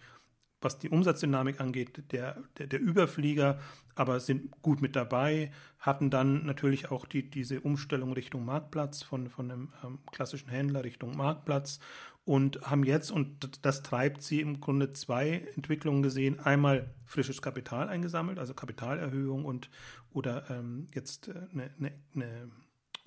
was 0.60 0.78
die 0.78 0.88
Umsatzdynamik 0.88 1.60
angeht, 1.60 2.10
der, 2.12 2.42
der, 2.58 2.66
der, 2.66 2.80
Überflieger, 2.80 3.60
aber 3.94 4.18
sind 4.18 4.60
gut 4.60 4.82
mit 4.82 4.96
dabei, 4.96 5.52
hatten 5.78 6.10
dann 6.10 6.44
natürlich 6.46 6.90
auch 6.90 7.06
die, 7.06 7.30
diese 7.30 7.60
Umstellung 7.60 8.12
Richtung 8.12 8.44
Marktplatz, 8.44 9.02
von, 9.02 9.30
von 9.30 9.50
einem 9.50 9.72
ähm, 9.84 9.98
klassischen 10.10 10.48
Händler 10.48 10.82
Richtung 10.82 11.16
Marktplatz 11.16 11.78
und 12.24 12.60
haben 12.62 12.82
jetzt, 12.82 13.12
und 13.12 13.64
das 13.64 13.82
treibt 13.82 14.22
sie 14.22 14.40
im 14.40 14.60
Grunde 14.60 14.92
zwei 14.92 15.44
Entwicklungen 15.54 16.02
gesehen, 16.02 16.40
einmal 16.40 16.92
frisches 17.04 17.40
Kapital 17.40 17.88
eingesammelt, 17.88 18.40
also 18.40 18.52
Kapitalerhöhung 18.52 19.44
und 19.44 19.70
oder 20.10 20.50
ähm, 20.50 20.88
jetzt 20.92 21.30
eine, 21.30 21.66
äh, 21.66 21.70
eine, 21.78 21.92
eine 22.14 22.50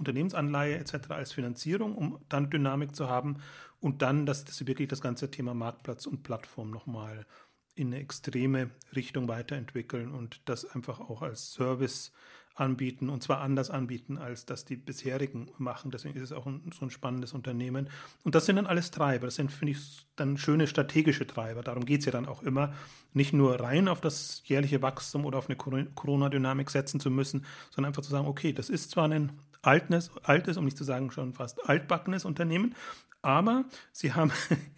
Unternehmensanleihe 0.01 0.77
etc. 0.79 1.12
als 1.12 1.31
Finanzierung, 1.31 1.96
um 1.96 2.20
dann 2.27 2.50
Dynamik 2.50 2.96
zu 2.96 3.08
haben 3.08 3.38
und 3.79 4.01
dann, 4.01 4.25
dass, 4.25 4.46
sie 4.46 4.67
wirklich 4.67 4.88
das 4.88 5.00
ganze 5.00 5.29
Thema 5.29 5.53
Marktplatz 5.53 6.08
und 6.08 6.24
Plattform 6.24 6.72
nochmal 6.72 7.27
in 7.75 7.88
eine 7.88 8.00
extreme 8.00 8.72
Richtung 8.96 9.27
weiterentwickeln 9.27 10.12
und 10.12 10.41
das 10.50 10.65
einfach 10.65 11.00
auch 11.00 11.22
als 11.22 11.53
Service 11.53 12.12
anbieten 12.55 13.10
und 13.10 13.24
zwar 13.24 13.41
anders 13.41 13.70
anbieten, 13.70 14.17
als 14.17 14.46
das 14.46 14.65
die 14.65 14.75
bisherigen 14.75 15.50
machen. 15.58 15.91
Deswegen 15.91 16.15
ist 16.15 16.24
es 16.24 16.31
auch 16.31 16.46
ein, 16.46 16.72
so 16.77 16.86
ein 16.86 16.91
spannendes 16.91 17.34
Unternehmen. 17.34 17.89
Und 18.24 18.36
das 18.36 18.46
sind 18.46 18.58
dann 18.58 18.67
alles 18.67 18.91
Treiber. 18.91 19.27
Das 19.27 19.36
sind, 19.36 19.51
finde 19.51 19.72
ich, 19.74 20.05
dann 20.15 20.38
schöne 20.38 20.67
strategische 20.67 21.25
Treiber. 21.25 21.63
Darum 21.63 21.86
geht 21.86 22.01
es 22.01 22.05
ja 22.05 22.12
dann 22.12 22.27
auch 22.27 22.43
immer, 22.43 22.74
nicht 23.13 23.34
nur 23.34 23.60
rein 23.60 23.88
auf 23.88 24.02
das 24.02 24.43
jährliche 24.45 24.82
Wachstum 24.82 25.26
oder 25.26 25.38
auf 25.38 25.49
eine 25.49 25.56
Corona-Dynamik 25.56 26.69
setzen 26.69 26.99
zu 26.99 27.10
müssen, 27.10 27.45
sondern 27.69 27.89
einfach 27.89 28.04
zu 28.04 28.12
sagen, 28.12 28.28
okay, 28.28 28.54
das 28.54 28.69
ist 28.69 28.91
zwar 28.91 29.10
ein 29.10 29.32
altes, 29.62 30.12
altes, 30.23 30.58
um 30.58 30.65
nicht 30.65 30.78
zu 30.78 30.84
sagen 30.84 31.12
schon 31.12 31.34
fast 31.34 31.67
altbackenes 31.69 32.26
Unternehmen, 32.26 32.76
aber 33.21 33.65
sie 33.91 34.13
haben 34.13 34.32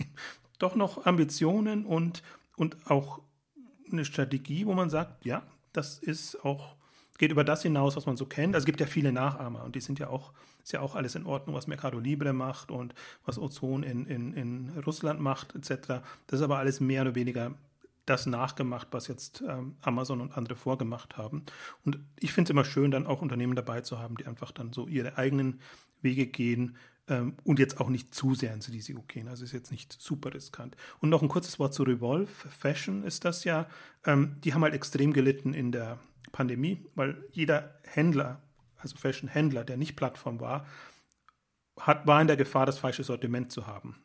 doch 0.59 0.75
noch 0.75 1.05
Ambitionen 1.05 1.85
und, 1.85 2.23
und 2.55 2.89
auch 2.89 3.21
eine 3.91 4.05
Strategie, 4.05 4.65
wo 4.65 4.73
man 4.73 4.89
sagt, 4.89 5.25
ja, 5.25 5.43
das 5.71 5.99
ist 5.99 6.43
auch, 6.43 6.75
geht 7.17 7.31
über 7.31 7.43
das 7.43 7.61
hinaus, 7.61 7.95
was 7.95 8.05
man 8.05 8.17
so 8.17 8.25
kennt. 8.25 8.55
Also 8.55 8.63
es 8.63 8.65
gibt 8.65 8.79
ja 8.79 8.85
viele 8.85 9.11
Nachahmer 9.11 9.63
und 9.63 9.75
die 9.75 9.81
sind 9.81 9.99
ja 9.99 10.09
auch, 10.09 10.33
ist 10.63 10.73
ja 10.73 10.81
auch 10.81 10.95
alles 10.95 11.15
in 11.15 11.25
Ordnung, 11.25 11.55
was 11.55 11.67
Mercado 11.67 11.99
Libre 11.99 12.33
macht 12.33 12.71
und 12.71 12.93
was 13.25 13.37
Ozon 13.37 13.83
in, 13.83 14.05
in, 14.05 14.33
in 14.33 14.69
Russland 14.85 15.19
macht, 15.19 15.55
etc. 15.55 16.01
Das 16.27 16.39
ist 16.39 16.41
aber 16.41 16.57
alles 16.57 16.79
mehr 16.79 17.03
oder 17.03 17.15
weniger 17.15 17.53
das 18.05 18.25
nachgemacht, 18.25 18.89
was 18.91 19.07
jetzt 19.07 19.43
ähm, 19.47 19.75
Amazon 19.81 20.21
und 20.21 20.37
andere 20.37 20.55
vorgemacht 20.55 21.17
haben. 21.17 21.43
Und 21.85 21.99
ich 22.19 22.33
finde 22.33 22.47
es 22.47 22.51
immer 22.51 22.65
schön, 22.65 22.91
dann 22.91 23.07
auch 23.07 23.21
Unternehmen 23.21 23.55
dabei 23.55 23.81
zu 23.81 23.99
haben, 23.99 24.17
die 24.17 24.25
einfach 24.25 24.51
dann 24.51 24.73
so 24.73 24.87
ihre 24.87 25.17
eigenen 25.17 25.61
Wege 26.01 26.27
gehen 26.27 26.75
ähm, 27.07 27.35
und 27.43 27.59
jetzt 27.59 27.79
auch 27.79 27.89
nicht 27.89 28.13
zu 28.13 28.35
sehr 28.35 28.53
ins 28.53 28.69
Risiko 28.71 29.03
gehen. 29.07 29.27
Also 29.27 29.43
ist 29.43 29.53
jetzt 29.53 29.71
nicht 29.71 29.93
super 29.93 30.33
riskant. 30.33 30.75
Und 30.99 31.09
noch 31.09 31.21
ein 31.21 31.29
kurzes 31.29 31.59
Wort 31.59 31.73
zu 31.73 31.83
Revolve. 31.83 32.27
Fashion 32.27 33.03
ist 33.03 33.23
das 33.23 33.43
ja. 33.45 33.67
Ähm, 34.05 34.37
die 34.43 34.53
haben 34.53 34.63
halt 34.63 34.73
extrem 34.73 35.13
gelitten 35.13 35.53
in 35.53 35.71
der 35.71 35.97
Pandemie, 36.33 36.85
weil 36.95 37.23
jeder 37.31 37.79
Händler, 37.83 38.41
also 38.77 38.97
Fashion-Händler, 38.97 39.63
der 39.63 39.77
nicht 39.77 39.95
Plattform 39.95 40.41
war, 40.41 40.65
hat, 41.79 42.05
war 42.05 42.19
in 42.19 42.27
der 42.27 42.35
Gefahr, 42.35 42.65
das 42.65 42.77
falsche 42.77 43.03
Sortiment 43.03 43.53
zu 43.53 43.65
haben. 43.65 43.95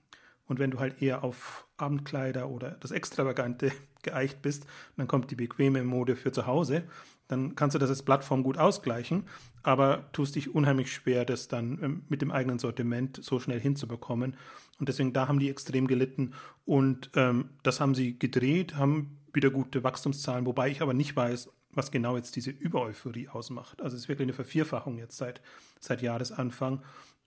Und 0.46 0.58
wenn 0.58 0.70
du 0.70 0.78
halt 0.78 1.02
eher 1.02 1.24
auf 1.24 1.66
Abendkleider 1.76 2.48
oder 2.48 2.72
das 2.80 2.92
Extravagante 2.92 3.72
geeicht 4.02 4.40
bist, 4.40 4.66
dann 4.96 5.08
kommt 5.08 5.30
die 5.30 5.36
bequeme 5.36 5.82
Mode 5.82 6.14
für 6.14 6.30
zu 6.30 6.46
Hause, 6.46 6.84
dann 7.26 7.54
kannst 7.54 7.74
du 7.74 7.78
das 7.78 7.90
als 7.90 8.02
Plattform 8.02 8.42
gut 8.42 8.56
ausgleichen, 8.56 9.24
aber 9.62 10.10
tust 10.12 10.36
dich 10.36 10.54
unheimlich 10.54 10.92
schwer, 10.92 11.26
das 11.26 11.48
dann 11.48 11.78
ähm, 11.82 12.02
mit 12.08 12.22
dem 12.22 12.30
eigenen 12.30 12.58
Sortiment 12.58 13.22
so 13.22 13.38
schnell 13.38 13.60
hinzubekommen. 13.60 14.36
Und 14.78 14.88
deswegen, 14.88 15.12
da 15.12 15.28
haben 15.28 15.38
die 15.38 15.50
extrem 15.50 15.86
gelitten 15.86 16.32
und 16.64 17.10
ähm, 17.16 17.50
das 17.62 17.80
haben 17.80 17.94
sie 17.94 18.18
gedreht, 18.18 18.76
haben 18.76 19.18
wieder 19.34 19.50
gute 19.50 19.84
Wachstumszahlen, 19.84 20.46
wobei 20.46 20.70
ich 20.70 20.80
aber 20.80 20.94
nicht 20.94 21.14
weiß, 21.14 21.50
was 21.78 21.90
genau 21.90 22.16
jetzt 22.16 22.36
diese 22.36 22.50
Übereuphorie 22.50 23.28
ausmacht. 23.28 23.80
Also 23.80 23.96
es 23.96 24.02
ist 24.02 24.08
wirklich 24.08 24.26
eine 24.26 24.34
Vervierfachung 24.34 24.98
jetzt 24.98 25.16
seit, 25.16 25.40
seit 25.80 26.02
Jahresanfang. 26.02 26.82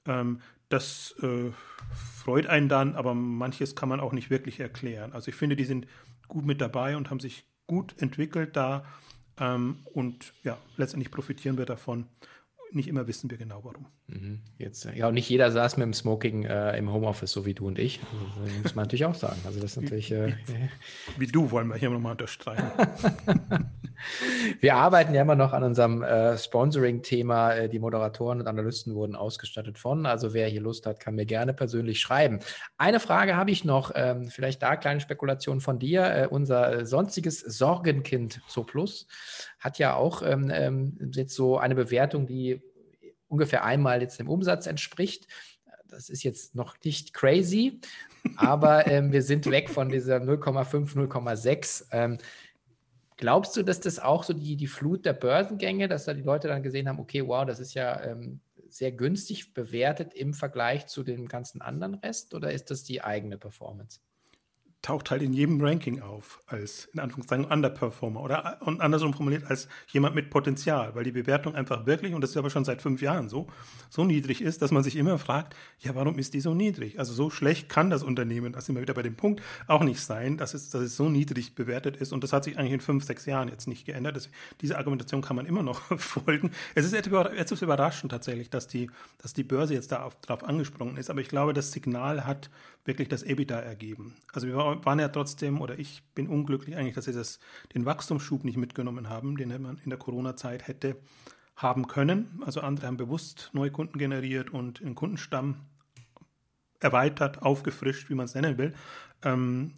Ähm, 0.06 0.42
das 0.70 1.16
äh, 1.24 1.52
freut 2.18 2.46
einen 2.46 2.70
dann, 2.70 2.96
aber 2.96 3.16
manches 3.16 3.76
kann 3.76 3.90
man 3.90 4.00
auch 4.00 4.12
nicht 4.12 4.30
wirklich 4.30 4.60
erklären. 4.60 5.14
Also 5.14 5.30
ich 5.30 5.36
finde, 5.36 5.56
die 5.56 5.64
sind 5.64 5.88
gut 6.28 6.46
mit 6.46 6.62
dabei 6.62 6.96
und 6.98 7.10
haben 7.10 7.20
sich 7.20 7.46
gut 7.66 8.00
entwickelt 8.02 8.56
da. 8.56 8.86
Ähm, 9.40 9.80
und 9.94 10.34
ja, 10.44 10.58
letztendlich 10.78 11.12
profitieren 11.12 11.58
wir 11.58 11.66
davon 11.66 12.06
nicht 12.74 12.88
immer 12.88 13.08
wissen 13.08 13.30
wir 13.30 13.38
genau 13.38 13.64
warum. 13.64 13.88
Mhm. 14.08 14.40
Jetzt, 14.58 14.86
ja, 14.96 15.08
und 15.08 15.14
nicht 15.14 15.30
jeder 15.30 15.52
saß 15.52 15.78
mit 15.78 15.86
dem 15.86 15.94
Smoking 15.94 16.46
äh, 16.46 16.78
im 16.78 16.92
Homeoffice, 16.92 17.32
so 17.32 17.46
wie 17.46 17.54
du 17.54 17.68
und 17.68 17.80
ich. 17.80 18.00
Also, 18.14 18.46
das 18.46 18.64
muss 18.64 18.76
man 18.76 18.84
natürlich 18.84 19.06
auch 19.06 19.16
sagen. 19.16 19.40
Also 19.46 19.60
das 19.60 19.76
ist 19.76 19.84
natürlich. 19.84 20.12
Äh, 20.12 20.36
wie, 21.18 21.28
du 21.28 21.52
wollen 21.52 21.68
wir 21.68 21.76
hier 21.76 21.90
nochmal 21.90 22.14
unterstreichen. 22.14 22.72
wir 24.60 24.76
arbeiten 24.76 25.14
ja 25.14 25.22
immer 25.22 25.36
noch 25.36 25.54
an 25.54 25.64
unserem 25.64 26.04
äh, 26.04 26.38
Sponsoring-Thema. 26.38 27.54
Äh, 27.54 27.70
die 27.70 27.80
Moderatoren 27.80 28.42
und 28.42 28.48
Analysten 28.48 28.96
wurden 28.96 29.16
ausgestattet 29.16 29.78
von. 29.78 30.06
Also 30.06 30.34
wer 30.34 30.48
hier 30.48 30.62
Lust 30.62 30.86
hat, 30.86 31.00
kann 31.00 31.16
mir 31.16 31.26
gerne 31.26 31.54
persönlich 31.54 32.00
schreiben. 32.00 32.40
Eine 32.78 33.00
Frage 33.00 33.36
habe 33.36 33.52
ich 33.52 33.66
noch, 33.66 33.92
ähm, 33.96 34.30
vielleicht 34.30 34.62
da 34.62 34.76
kleine 34.76 35.00
Spekulation 35.00 35.62
von 35.62 35.80
dir. 35.80 36.04
Äh, 36.04 36.28
unser 36.28 36.86
sonstiges 36.86 37.40
Sorgenkind 37.40 38.42
Zooplus 38.48 39.08
hat 39.60 39.80
ja 39.80 39.96
auch 39.96 40.22
ähm, 40.22 40.52
ähm, 40.54 41.12
jetzt 41.14 41.36
so 41.36 41.58
eine 41.58 41.76
Bewertung, 41.76 42.28
die 42.28 42.62
ungefähr 43.28 43.64
einmal 43.64 44.02
jetzt 44.02 44.20
dem 44.20 44.30
Umsatz 44.30 44.68
entspricht. 44.68 45.28
Das 45.88 46.10
ist 46.10 46.24
jetzt 46.24 46.56
noch 46.56 46.76
nicht 46.84 47.14
crazy, 47.14 47.80
aber 48.38 48.88
ähm, 48.88 49.12
wir 49.12 49.22
sind 49.22 49.46
weg 49.50 49.70
von 49.70 49.90
dieser 49.90 50.18
0,5, 50.18 50.96
0,6. 50.96 51.88
Ähm, 51.92 52.18
glaubst 53.22 53.56
du, 53.56 53.64
dass 53.64 53.80
das 53.80 54.00
auch 54.00 54.24
so 54.24 54.34
die, 54.34 54.58
die 54.58 54.68
Flut 54.68 55.06
der 55.06 55.14
Börsengänge, 55.14 55.88
dass 55.88 56.06
da 56.06 56.14
die 56.14 56.24
Leute 56.24 56.48
dann 56.48 56.64
gesehen 56.64 56.90
haben, 56.90 57.00
okay, 57.00 57.26
wow, 57.26 57.46
das 57.46 57.60
ist 57.60 57.76
ja 57.76 58.04
ähm, 58.04 58.42
sehr 58.68 58.92
günstig 58.92 59.54
bewertet 59.54 60.14
im 60.14 60.34
Vergleich 60.34 60.88
zu 60.88 61.04
dem 61.04 61.28
ganzen 61.28 61.62
anderen 61.62 61.96
Rest 61.96 62.34
oder 62.34 62.52
ist 62.52 62.72
das 62.72 62.84
die 62.84 63.04
eigene 63.04 63.38
Performance? 63.38 64.00
Taucht 64.82 65.12
halt 65.12 65.22
in 65.22 65.32
jedem 65.32 65.62
Ranking 65.62 66.02
auf 66.02 66.42
als 66.48 66.86
in 66.94 67.00
Anführungszeichen 67.00 67.46
Underperformer 67.46 68.22
oder 68.22 68.58
und 68.62 68.82
andersrum 68.82 69.14
formuliert 69.14 69.46
als 69.46 69.68
jemand 69.90 70.16
mit 70.16 70.30
Potenzial, 70.30 70.96
weil 70.96 71.04
die 71.04 71.12
Bewertung 71.12 71.54
einfach 71.54 71.86
wirklich 71.86 72.14
und 72.14 72.22
das 72.22 72.32
ist 72.32 72.38
aber 72.38 72.50
schon 72.50 72.66
seit 72.66 72.82
fünf 72.82 73.02
Jahren 73.02 73.30
so 73.30 73.48
so 73.90 74.04
niedrig 74.06 74.42
ist, 74.42 74.62
dass 74.62 74.72
man 74.72 74.84
sich 74.84 74.96
immer 74.96 75.20
fragt, 75.20 75.56
ja 75.80 75.94
warum 75.94 76.18
ist 76.18 76.34
die 76.34 76.42
so 76.42 76.56
niedrig? 76.56 76.98
Also 76.98 77.14
so 77.14 77.30
schlecht 77.30 77.70
kann 77.70 77.92
das 77.92 78.02
Unternehmen, 78.02 78.54
das 78.54 78.66
sind 78.66 78.76
wir 78.76 78.82
wieder 78.82 78.96
bei 78.96 79.04
dem 79.04 79.16
Punkt, 79.16 79.42
auch 79.68 79.84
nicht 79.84 80.00
sein, 80.00 80.38
dass 80.38 80.54
es 80.56 80.70
dass 80.70 80.82
es 80.82 80.96
so 80.96 81.10
niedrig 81.10 81.54
bewertet 81.54 81.98
ist 81.98 82.12
und 82.12 82.24
das 82.24 82.34
hat 82.34 82.44
sich 82.44 82.58
eigentlich 82.58 82.74
in 82.74 82.82
fünf 82.82 83.04
sechs 83.04 83.26
Jahren 83.28 83.50
jetzt 83.50 83.68
nicht 83.68 83.86
geändert. 83.86 84.16
Das, 84.16 84.30
diese 84.62 84.78
Argumentation 84.78 85.22
kann 85.22 85.36
man 85.36 85.46
immer 85.46 85.62
noch 85.62 85.82
folgen. 86.00 86.52
Es 86.74 86.86
ist 86.86 86.94
etwas 86.94 87.62
überraschend 87.62 88.12
tatsächlich, 88.12 88.50
dass 88.50 88.68
die 88.68 88.90
dass 89.20 89.34
die 89.34 89.44
Börse 89.44 89.76
jetzt 89.76 89.92
darauf 89.92 90.44
angesprungen 90.44 90.98
ist, 90.98 91.12
aber 91.12 91.22
ich 91.22 91.28
glaube, 91.28 91.54
das 91.54 91.72
Signal 91.72 92.26
hat 92.26 92.50
wirklich 92.86 93.10
das 93.10 93.24
EBITDA 93.24 93.60
ergeben. 93.60 94.16
Also 94.34 94.48
wir 94.48 94.56
waren 94.56 95.00
ja 95.00 95.10
trotzdem, 95.10 95.62
oder 95.62 95.78
ich 95.78 96.04
bin 96.16 96.28
unglücklich 96.28 96.76
eigentlich, 96.76 96.96
dass 96.96 97.06
sie 97.06 97.14
das, 97.14 97.40
den 97.74 97.86
Wachstumsschub 97.86 98.44
nicht 98.44 98.58
mitgenommen 98.58 99.10
haben, 99.10 99.38
den 99.38 99.62
man 99.62 99.80
in 99.84 99.90
der 99.90 100.00
Corona-Zeit 100.00 100.68
hätte 100.68 100.98
haben 101.56 101.88
können. 101.88 102.42
Also 102.46 102.62
andere 102.62 102.88
haben 102.88 102.98
bewusst 102.98 103.52
neue 103.54 103.72
Kunden 103.72 104.00
generiert 104.00 104.52
und 104.52 104.80
den 104.80 104.96
Kundenstamm 104.96 105.62
erweitert, 106.80 107.42
aufgefrischt, 107.44 108.10
wie 108.10 108.16
man 108.16 108.26
es 108.26 108.36
nennen 108.36 108.58
will. 108.58 108.74
Ähm, 109.24 109.74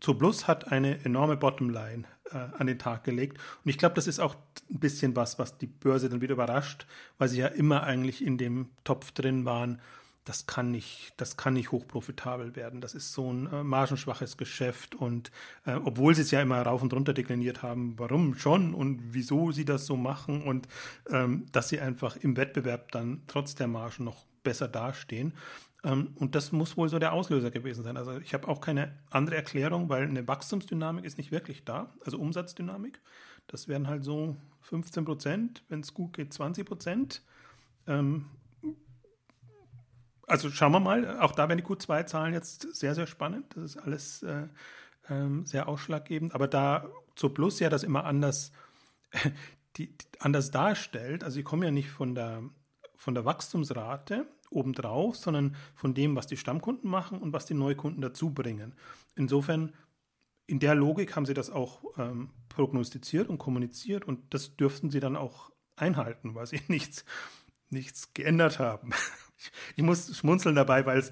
Plus 0.00 0.48
hat 0.48 0.72
eine 0.72 1.04
enorme 1.04 1.36
Bottomline 1.36 2.04
äh, 2.32 2.36
an 2.36 2.66
den 2.66 2.78
Tag 2.78 3.04
gelegt. 3.04 3.38
Und 3.64 3.70
ich 3.70 3.78
glaube, 3.78 3.94
das 3.94 4.08
ist 4.08 4.18
auch 4.18 4.34
ein 4.68 4.80
bisschen 4.80 5.14
was, 5.14 5.38
was 5.38 5.58
die 5.58 5.68
Börse 5.68 6.08
dann 6.08 6.20
wieder 6.20 6.32
überrascht, 6.34 6.86
weil 7.18 7.28
sie 7.28 7.38
ja 7.38 7.46
immer 7.46 7.84
eigentlich 7.84 8.24
in 8.24 8.36
dem 8.36 8.70
Topf 8.82 9.12
drin 9.12 9.44
waren 9.44 9.80
das 10.24 10.46
kann 10.46 10.70
nicht, 10.70 11.14
das 11.16 11.36
kann 11.36 11.54
nicht 11.54 11.72
hochprofitabel 11.72 12.54
werden. 12.54 12.80
Das 12.80 12.94
ist 12.94 13.12
so 13.12 13.32
ein 13.32 13.52
äh, 13.52 13.64
margenschwaches 13.64 14.36
Geschäft 14.36 14.94
und 14.94 15.32
äh, 15.66 15.74
obwohl 15.74 16.14
sie 16.14 16.22
es 16.22 16.30
ja 16.30 16.40
immer 16.40 16.62
rauf 16.62 16.82
und 16.82 16.92
runter 16.92 17.12
dekliniert 17.12 17.62
haben, 17.62 17.98
warum 17.98 18.36
schon 18.36 18.72
und 18.74 19.00
wieso 19.14 19.50
sie 19.50 19.64
das 19.64 19.86
so 19.86 19.96
machen 19.96 20.42
und 20.42 20.68
ähm, 21.10 21.46
dass 21.52 21.68
sie 21.68 21.80
einfach 21.80 22.16
im 22.16 22.36
Wettbewerb 22.36 22.92
dann 22.92 23.22
trotz 23.26 23.54
der 23.54 23.66
Margen 23.66 24.04
noch 24.04 24.24
besser 24.44 24.68
dastehen. 24.68 25.34
Ähm, 25.84 26.12
und 26.16 26.34
das 26.34 26.52
muss 26.52 26.76
wohl 26.76 26.88
so 26.88 26.98
der 26.98 27.12
Auslöser 27.12 27.50
gewesen 27.50 27.82
sein. 27.82 27.96
Also 27.96 28.18
ich 28.18 28.34
habe 28.34 28.46
auch 28.46 28.60
keine 28.60 28.96
andere 29.10 29.36
Erklärung, 29.36 29.88
weil 29.88 30.04
eine 30.04 30.26
Wachstumsdynamik 30.28 31.04
ist 31.04 31.18
nicht 31.18 31.32
wirklich 31.32 31.64
da, 31.64 31.92
also 32.04 32.18
Umsatzdynamik. 32.18 33.00
Das 33.48 33.66
wären 33.66 33.88
halt 33.88 34.04
so 34.04 34.36
15 34.60 35.04
Prozent, 35.04 35.64
wenn 35.68 35.80
es 35.80 35.94
gut 35.94 36.12
geht, 36.12 36.32
20 36.32 36.64
Prozent. 36.64 37.22
Ähm, 37.88 38.26
also 40.32 40.50
schauen 40.50 40.72
wir 40.72 40.80
mal, 40.80 41.20
auch 41.20 41.32
da 41.32 41.48
werden 41.50 41.58
die 41.58 41.64
Q2-Zahlen 41.64 42.32
jetzt 42.32 42.74
sehr, 42.74 42.94
sehr 42.94 43.06
spannend. 43.06 43.54
Das 43.54 43.64
ist 43.64 43.76
alles 43.76 44.22
äh, 44.22 44.48
ähm, 45.10 45.44
sehr 45.44 45.68
ausschlaggebend. 45.68 46.34
Aber 46.34 46.48
da 46.48 46.88
zur 47.16 47.34
Plus 47.34 47.60
ja 47.60 47.68
das 47.68 47.82
immer 47.82 48.06
anders, 48.06 48.50
die, 49.76 49.88
die, 49.88 50.06
anders 50.20 50.50
darstellt, 50.50 51.22
also 51.22 51.34
sie 51.34 51.42
kommen 51.42 51.62
ja 51.64 51.70
nicht 51.70 51.90
von 51.90 52.14
der, 52.14 52.42
von 52.96 53.14
der 53.14 53.26
Wachstumsrate 53.26 54.26
obendrauf, 54.48 55.16
sondern 55.16 55.54
von 55.74 55.92
dem, 55.92 56.16
was 56.16 56.26
die 56.26 56.38
Stammkunden 56.38 56.88
machen 56.88 57.18
und 57.18 57.34
was 57.34 57.44
die 57.44 57.54
Neukunden 57.54 58.00
dazu 58.00 58.30
bringen. 58.30 58.74
Insofern, 59.14 59.74
in 60.46 60.60
der 60.60 60.74
Logik 60.74 61.14
haben 61.14 61.26
sie 61.26 61.34
das 61.34 61.50
auch 61.50 61.84
ähm, 61.98 62.30
prognostiziert 62.48 63.28
und 63.28 63.36
kommuniziert 63.36 64.06
und 64.06 64.32
das 64.32 64.56
dürften 64.56 64.90
sie 64.90 65.00
dann 65.00 65.16
auch 65.16 65.50
einhalten, 65.76 66.34
weil 66.34 66.46
sie 66.46 66.62
nichts, 66.68 67.04
nichts 67.72 68.12
geändert 68.14 68.58
haben. 68.58 68.90
Ich 69.74 69.82
muss 69.82 70.16
schmunzeln 70.16 70.54
dabei, 70.54 70.86
weil 70.86 71.00
es 71.00 71.10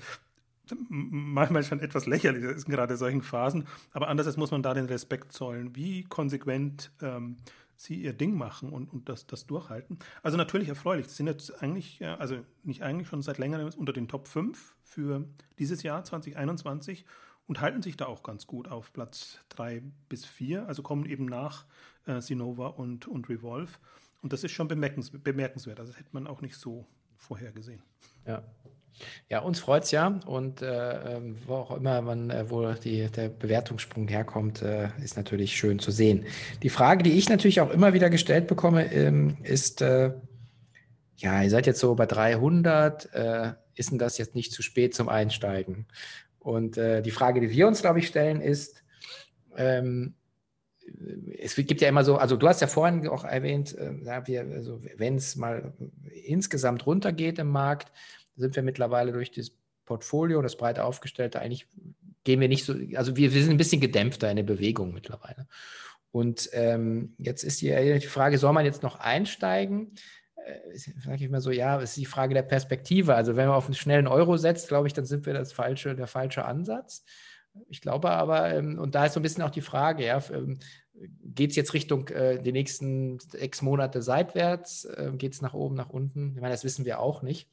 manchmal 0.89 1.65
schon 1.65 1.81
etwas 1.81 2.07
lächerlich 2.07 2.45
ist, 2.45 2.69
in 2.69 2.73
gerade 2.73 2.97
solchen 2.97 3.23
Phasen. 3.23 3.67
Aber 3.91 4.07
andererseits 4.07 4.37
muss 4.37 4.53
man 4.53 4.63
da 4.63 4.73
den 4.73 4.87
Respekt 4.87 5.33
zollen, 5.33 5.75
wie 5.75 6.05
konsequent 6.05 6.93
ähm, 7.03 7.39
sie 7.77 7.95
ihr 7.95 8.13
Ding 8.13 8.37
machen 8.37 8.71
und, 8.71 8.93
und 8.93 9.09
das, 9.09 9.27
das 9.27 9.47
durchhalten. 9.47 9.99
Also 10.23 10.37
natürlich 10.37 10.69
erfreulich. 10.69 11.09
Sie 11.09 11.15
sind 11.15 11.27
jetzt 11.27 11.63
eigentlich, 11.63 12.05
also 12.05 12.45
nicht 12.63 12.83
eigentlich 12.83 13.09
schon 13.09 13.23
seit 13.23 13.39
längerem 13.39 13.71
unter 13.77 13.93
den 13.93 14.07
Top 14.07 14.29
5 14.29 14.77
für 14.85 15.25
dieses 15.59 15.83
Jahr 15.83 16.05
2021 16.05 17.05
und 17.47 17.61
halten 17.61 17.83
sich 17.83 17.97
da 17.97 18.07
auch 18.07 18.23
ganz 18.23 18.47
gut 18.47 18.69
auf 18.69 18.93
Platz 18.93 19.39
3 19.49 19.83
bis 20.09 20.27
4. 20.27 20.69
Also 20.69 20.83
kommen 20.83 21.07
eben 21.07 21.25
nach 21.25 21.65
äh, 22.07 22.21
Sinova 22.21 22.69
und, 22.69 23.09
und 23.09 23.29
Revolve. 23.29 23.73
Und 24.23 24.33
das 24.33 24.45
ist 24.45 24.53
schon 24.53 24.69
bemerkenswert. 24.69 25.81
Also 25.81 25.93
das 25.93 26.01
hätte 26.01 26.11
man 26.13 26.27
auch 26.27 26.41
nicht 26.41 26.57
so 26.57 26.87
vorhergesehen. 27.17 27.83
Ja. 28.27 28.43
Ja, 29.29 29.41
uns 29.41 29.61
freut 29.61 29.85
es 29.85 29.93
ja 29.93 30.21
und 30.27 30.63
äh, 30.63 31.17
ähm, 31.17 31.39
wo 31.47 31.55
auch 31.55 31.77
immer 31.77 32.03
man, 32.03 32.29
äh, 32.29 32.51
wo 32.51 32.73
die, 32.73 33.09
der 33.09 33.29
Bewertungssprung 33.29 34.09
herkommt, 34.09 34.63
äh, 34.63 34.89
ist 35.03 35.17
natürlich 35.17 35.57
schön 35.57 35.79
zu 35.79 35.91
sehen. 35.91 36.27
Die 36.63 36.69
Frage, 36.69 37.03
die 37.03 37.13
ich 37.13 37.29
natürlich 37.29 37.61
auch 37.61 37.71
immer 37.71 37.95
wieder 37.95 38.11
gestellt 38.11 38.47
bekomme, 38.47 38.93
ähm, 38.93 39.39
ist, 39.43 39.81
äh, 39.81 40.13
ja, 41.17 41.43
ihr 41.43 41.51
seid 41.51 41.67
jetzt 41.67 41.81
so 41.81 41.95
bei 41.95 42.07
300, 42.07 43.15
äh, 43.15 43.53
ist 43.75 43.91
denn 43.91 43.99
das 43.99 44.19
jetzt 44.19 44.35
nicht 44.35 44.53
zu 44.53 44.63
spät 44.63 44.95
zum 44.95 45.09
Einsteigen? 45.09 45.87
Und 46.39 46.77
äh, 46.77 47.03
die 47.03 47.11
Frage, 47.11 47.41
die 47.41 47.51
wir 47.51 47.69
uns, 47.69 47.81
glaube 47.81 48.01
ich, 48.01 48.07
stellen, 48.07 48.41
ist, 48.41 48.83
ähm, 49.57 50.15
es 51.39 51.55
gibt 51.55 51.81
ja 51.81 51.89
immer 51.89 52.05
so, 52.05 52.17
also 52.17 52.37
du 52.37 52.49
hast 52.49 52.61
ja 52.61 52.67
vorhin 52.67 53.09
auch 53.09 53.25
erwähnt, 53.25 53.77
äh, 53.77 54.09
also 54.09 54.83
wenn 54.97 55.17
es 55.17 55.37
mal 55.37 55.73
insgesamt 56.25 56.87
runtergeht 56.87 57.39
im 57.39 57.49
Markt, 57.49 57.93
sind 58.37 58.57
wir 58.57 58.63
mittlerweile 58.63 59.13
durch 59.13 59.31
das 59.31 59.53
Portfolio, 59.87 60.43
das 60.43 60.57
breite 60.57 60.85
aufgestellte, 60.85 61.41
eigentlich 61.41 61.67
gehen 62.25 62.41
wir 62.41 62.49
nicht 62.49 62.65
so, 62.65 62.75
also 62.95 63.17
wir, 63.17 63.33
wir 63.33 63.43
sind 63.43 63.53
ein 63.53 63.57
bisschen 63.57 63.81
gedämpfter 63.81 64.31
in 64.31 64.37
der 64.37 64.45
Bewegung 64.45 64.93
mittlerweile. 64.93 65.47
Und 66.13 66.51
ähm, 66.53 67.15
jetzt 67.19 67.45
ist 67.45 67.61
die, 67.61 67.99
die 68.01 68.07
Frage, 68.07 68.39
soll 68.39 68.53
man 68.53 68.65
jetzt 68.65 68.83
noch 68.83 68.99
einsteigen? 68.99 69.93
Äh, 70.45 70.77
sage 70.77 71.25
ich 71.25 71.31
mal 71.31 71.41
so, 71.41 71.51
ja, 71.51 71.81
es 71.81 71.91
ist 71.91 71.99
die 71.99 72.07
Frage 72.07 72.35
der 72.35 72.43
Perspektive. 72.43 73.15
Also 73.15 73.37
wenn 73.37 73.47
man 73.47 73.57
auf 73.57 73.67
einen 73.67 73.75
schnellen 73.75 74.09
Euro 74.09 74.37
setzt, 74.37 74.69
glaube 74.69 74.89
ich, 74.89 74.93
dann 74.93 75.05
sind 75.05 75.25
wir 75.27 75.35
das 75.35 75.53
falsche, 75.53 75.95
der 75.95 76.09
falsche 76.09 76.45
Ansatz. 76.45 77.05
Ich 77.69 77.81
glaube 77.81 78.11
aber, 78.11 78.53
ähm, 78.55 78.79
und 78.79 78.95
da 78.95 79.07
ist 79.07 79.15
so 79.15 79.21
ein 79.21 79.23
bisschen 79.23 79.43
auch 79.43 79.51
die 79.51 79.61
Frage, 79.61 80.05
ja, 80.05 80.23
ähm, 80.33 80.59
geht 81.23 81.51
es 81.51 81.57
jetzt 81.57 81.75
Richtung 81.75 82.09
äh, 82.09 82.43
die 82.43 82.53
nächsten 82.53 83.19
sechs 83.19 83.63
Monate 83.63 84.03
seitwärts? 84.03 84.85
Äh, 84.85 85.13
geht 85.17 85.33
es 85.33 85.43
nach 85.43 85.55
oben, 85.55 85.75
nach 85.75 85.91
unten? 85.91 86.35
Ich 86.35 86.41
meine, 86.41 86.53
das 86.53 86.65
wissen 86.65 86.85
wir 86.85 87.01
auch 87.01 87.23
nicht. 87.23 87.49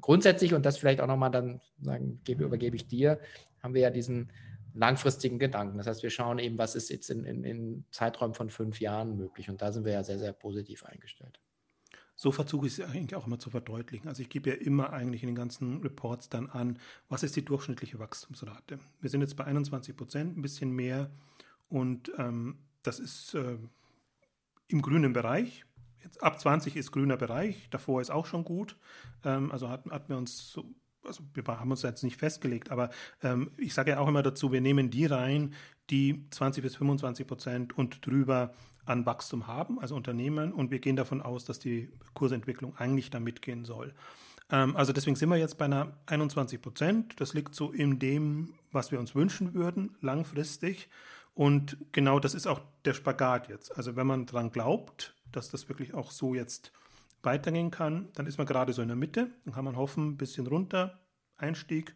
Grundsätzlich, 0.00 0.54
und 0.54 0.64
das 0.64 0.78
vielleicht 0.78 1.00
auch 1.00 1.06
nochmal 1.06 1.30
dann 1.30 1.60
sagen, 1.80 2.20
gebe, 2.24 2.44
übergebe 2.44 2.76
ich 2.76 2.86
dir, 2.86 3.20
haben 3.62 3.74
wir 3.74 3.82
ja 3.82 3.90
diesen 3.90 4.32
langfristigen 4.74 5.38
Gedanken. 5.38 5.76
Das 5.78 5.86
heißt, 5.86 6.02
wir 6.02 6.10
schauen 6.10 6.38
eben, 6.38 6.56
was 6.56 6.74
ist 6.74 6.88
jetzt 6.88 7.10
in, 7.10 7.24
in, 7.24 7.44
in 7.44 7.84
Zeiträumen 7.90 8.34
von 8.34 8.48
fünf 8.48 8.80
Jahren 8.80 9.16
möglich. 9.16 9.50
Und 9.50 9.60
da 9.60 9.70
sind 9.70 9.84
wir 9.84 9.92
ja 9.92 10.02
sehr, 10.02 10.18
sehr 10.18 10.32
positiv 10.32 10.84
eingestellt. 10.84 11.40
So 12.14 12.30
versuche 12.30 12.66
ich 12.66 12.78
es 12.78 12.84
eigentlich 12.84 13.14
auch 13.14 13.26
immer 13.26 13.38
zu 13.38 13.50
verdeutlichen. 13.50 14.08
Also 14.08 14.22
ich 14.22 14.28
gebe 14.28 14.50
ja 14.50 14.56
immer 14.56 14.92
eigentlich 14.92 15.22
in 15.22 15.28
den 15.28 15.34
ganzen 15.34 15.80
Reports 15.82 16.28
dann 16.28 16.48
an, 16.48 16.78
was 17.08 17.22
ist 17.22 17.36
die 17.36 17.44
durchschnittliche 17.44 17.98
Wachstumsrate. 17.98 18.78
Wir 19.00 19.10
sind 19.10 19.20
jetzt 19.20 19.36
bei 19.36 19.44
21 19.44 19.96
Prozent, 19.96 20.36
ein 20.36 20.42
bisschen 20.42 20.70
mehr. 20.70 21.10
Und 21.68 22.12
ähm, 22.18 22.58
das 22.82 22.98
ist 22.98 23.34
äh, 23.34 23.58
im 24.68 24.82
grünen 24.82 25.12
Bereich. 25.12 25.64
Jetzt 26.02 26.22
ab 26.22 26.40
20 26.40 26.76
ist 26.76 26.90
grüner 26.90 27.16
Bereich, 27.16 27.68
davor 27.70 28.00
ist 28.00 28.10
auch 28.10 28.26
schon 28.26 28.44
gut. 28.44 28.76
Ähm, 29.24 29.52
also 29.52 29.68
hatten, 29.68 29.92
hatten 29.92 30.08
wir 30.08 30.16
uns 30.16 30.50
so, 30.50 30.64
also 31.04 31.22
wir 31.34 31.44
haben 31.46 31.70
uns 31.70 31.82
jetzt 31.82 32.02
nicht 32.02 32.16
festgelegt, 32.16 32.70
aber 32.70 32.90
ähm, 33.22 33.52
ich 33.56 33.74
sage 33.74 33.92
ja 33.92 33.98
auch 33.98 34.08
immer 34.08 34.22
dazu, 34.22 34.52
wir 34.52 34.60
nehmen 34.60 34.90
die 34.90 35.06
rein, 35.06 35.54
die 35.90 36.26
20 36.30 36.62
bis 36.62 36.76
25 36.76 37.26
Prozent 37.26 37.78
und 37.78 38.04
drüber 38.06 38.54
an 38.84 39.06
Wachstum 39.06 39.46
haben, 39.46 39.78
also 39.80 39.94
Unternehmen, 39.94 40.52
und 40.52 40.70
wir 40.70 40.80
gehen 40.80 40.96
davon 40.96 41.22
aus, 41.22 41.44
dass 41.44 41.58
die 41.58 41.88
Kursentwicklung 42.14 42.76
eigentlich 42.76 43.10
da 43.10 43.20
mitgehen 43.20 43.64
soll. 43.64 43.94
Ähm, 44.50 44.76
also 44.76 44.92
deswegen 44.92 45.16
sind 45.16 45.28
wir 45.28 45.36
jetzt 45.36 45.58
bei 45.58 45.64
einer 45.64 45.96
21 46.06 46.60
Prozent. 46.60 47.20
Das 47.20 47.34
liegt 47.34 47.54
so 47.54 47.70
in 47.70 47.98
dem, 47.98 48.54
was 48.70 48.92
wir 48.92 49.00
uns 49.00 49.14
wünschen 49.14 49.54
würden, 49.54 49.96
langfristig. 50.00 50.88
Und 51.34 51.78
genau 51.92 52.18
das 52.18 52.34
ist 52.34 52.46
auch 52.46 52.60
der 52.84 52.94
Spagat 52.94 53.48
jetzt. 53.48 53.76
Also 53.76 53.96
wenn 53.96 54.06
man 54.06 54.26
daran 54.26 54.50
glaubt, 54.50 55.14
dass 55.30 55.50
das 55.50 55.68
wirklich 55.68 55.94
auch 55.94 56.10
so 56.10 56.34
jetzt 56.34 56.72
weitergehen 57.22 57.70
kann, 57.70 58.08
dann 58.14 58.26
ist 58.26 58.38
man 58.38 58.46
gerade 58.46 58.72
so 58.72 58.82
in 58.82 58.88
der 58.88 58.96
Mitte. 58.96 59.30
Dann 59.44 59.54
kann 59.54 59.64
man 59.64 59.76
hoffen, 59.76 60.10
ein 60.10 60.16
bisschen 60.16 60.46
runter, 60.46 61.00
Einstieg 61.36 61.94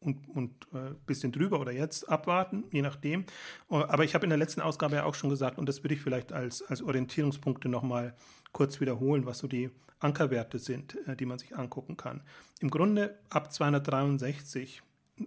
und, 0.00 0.28
und 0.28 0.66
äh, 0.72 0.94
bisschen 1.06 1.30
drüber 1.30 1.60
oder 1.60 1.72
jetzt 1.72 2.08
abwarten, 2.08 2.64
je 2.72 2.82
nachdem. 2.82 3.24
Aber 3.68 4.02
ich 4.02 4.14
habe 4.14 4.24
in 4.24 4.30
der 4.30 4.38
letzten 4.38 4.62
Ausgabe 4.62 4.96
ja 4.96 5.04
auch 5.04 5.14
schon 5.14 5.30
gesagt, 5.30 5.58
und 5.58 5.68
das 5.68 5.84
würde 5.84 5.94
ich 5.94 6.00
vielleicht 6.00 6.32
als, 6.32 6.62
als 6.62 6.82
Orientierungspunkte 6.82 7.68
nochmal 7.68 8.14
kurz 8.52 8.80
wiederholen, 8.80 9.26
was 9.26 9.38
so 9.38 9.46
die 9.46 9.70
Ankerwerte 9.98 10.58
sind, 10.58 10.96
äh, 11.06 11.14
die 11.14 11.26
man 11.26 11.38
sich 11.38 11.56
angucken 11.56 11.96
kann. 11.96 12.22
Im 12.60 12.70
Grunde 12.70 13.18
ab 13.28 13.52
263 13.52 14.82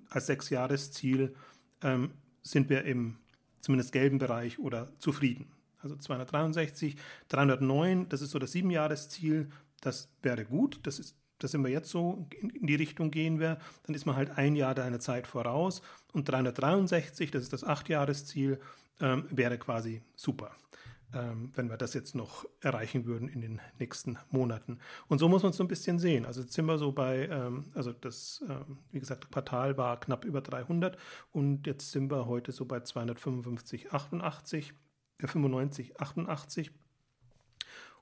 als 0.09 0.25
Sechsjahresziel 0.25 1.35
ähm, 1.83 2.11
sind 2.43 2.69
wir 2.69 2.83
im 2.85 3.17
zumindest 3.61 3.91
gelben 3.91 4.19
Bereich 4.19 4.59
oder 4.59 4.91
zufrieden. 4.99 5.51
Also 5.79 5.95
263, 5.95 6.95
309, 7.29 8.09
das 8.09 8.21
ist 8.21 8.31
so 8.31 8.39
das 8.39 8.51
Siebenjahresziel, 8.51 9.49
das 9.81 10.09
wäre 10.21 10.45
gut, 10.45 10.79
das 10.83 10.99
ist 10.99 11.17
da 11.39 11.49
sind 11.49 11.63
wir 11.63 11.71
jetzt 11.71 11.89
so, 11.89 12.25
in, 12.39 12.67
die 12.67 12.75
Richtung 12.75 13.11
gehen 13.11 13.37
wir, 13.37 13.57
dann 13.85 13.95
ist 13.95 14.05
man 14.05 14.15
halt 14.15 14.37
ein 14.37 14.55
Jahr 14.55 14.73
deiner 14.73 15.01
Zeit 15.01 15.27
voraus 15.27 15.81
und 16.13 16.29
363, 16.29 17.31
das 17.31 17.43
ist 17.43 17.51
das 17.51 17.65
Achtjahresziel, 17.65 18.61
ähm, 19.01 19.25
wäre 19.29 19.57
quasi 19.57 20.01
super 20.15 20.55
wenn 21.13 21.69
wir 21.69 21.77
das 21.77 21.93
jetzt 21.93 22.15
noch 22.15 22.45
erreichen 22.59 23.05
würden 23.05 23.27
in 23.27 23.41
den 23.41 23.61
nächsten 23.79 24.17
Monaten. 24.31 24.79
Und 25.07 25.19
so 25.19 25.29
muss 25.29 25.43
man 25.43 25.51
es 25.51 25.57
so 25.57 25.63
ein 25.63 25.67
bisschen 25.67 25.99
sehen. 25.99 26.25
Also 26.25 26.41
jetzt 26.41 26.53
sind 26.53 26.65
wir 26.65 26.77
so 26.77 26.91
bei, 26.91 27.27
ähm, 27.27 27.65
also 27.73 27.93
das, 27.93 28.43
ähm, 28.49 28.79
wie 28.91 28.99
gesagt, 28.99 29.31
Quartal 29.31 29.77
war 29.77 29.99
knapp 29.99 30.25
über 30.25 30.41
300 30.41 30.97
und 31.31 31.67
jetzt 31.67 31.91
sind 31.91 32.11
wir 32.11 32.25
heute 32.25 32.51
so 32.51 32.65
bei 32.65 32.79
255, 32.79 33.93
88, 33.93 34.73
äh, 35.19 35.27
95, 35.27 35.99
88. 35.99 36.71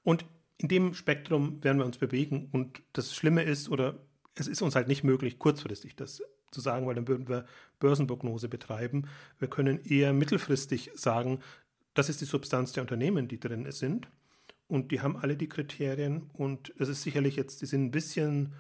Und 0.04 0.26
in 0.58 0.68
dem 0.68 0.94
Spektrum 0.94 1.64
werden 1.64 1.80
wir 1.80 1.86
uns 1.86 1.98
bewegen. 1.98 2.50
Und 2.52 2.82
das 2.94 3.16
Schlimme 3.16 3.44
ist, 3.44 3.70
oder 3.70 4.00
es 4.36 4.48
ist 4.48 4.62
uns 4.62 4.76
halt 4.76 4.88
nicht 4.88 5.04
möglich, 5.04 5.40
kurzfristig 5.40 5.96
das 5.96 6.22
zu 6.52 6.62
sagen, 6.62 6.86
weil 6.86 6.96
dann 6.96 7.08
würden 7.08 7.28
wir 7.28 7.46
Börsenprognose 7.80 8.48
betreiben. 8.48 9.08
Wir 9.40 9.48
können 9.48 9.84
eher 9.84 10.14
mittelfristig 10.14 10.92
sagen, 10.96 11.40
das 11.94 12.10
ist 12.10 12.22
die 12.22 12.26
Substanz 12.26 12.72
der 12.74 12.84
Unternehmen, 12.84 13.28
die 13.28 13.40
drin 13.40 13.70
sind. 13.72 14.08
Und 14.68 14.92
die 14.92 15.02
haben 15.02 15.18
alle 15.18 15.36
die 15.36 15.50
Kriterien. 15.50 16.30
Und 16.34 16.74
es 16.80 16.88
ist 16.88 17.04
sicherlich 17.04 17.36
jetzt, 17.36 17.62
die 17.62 17.66
sind 17.66 17.86
ein 17.86 17.92
bisschen, 17.92 18.54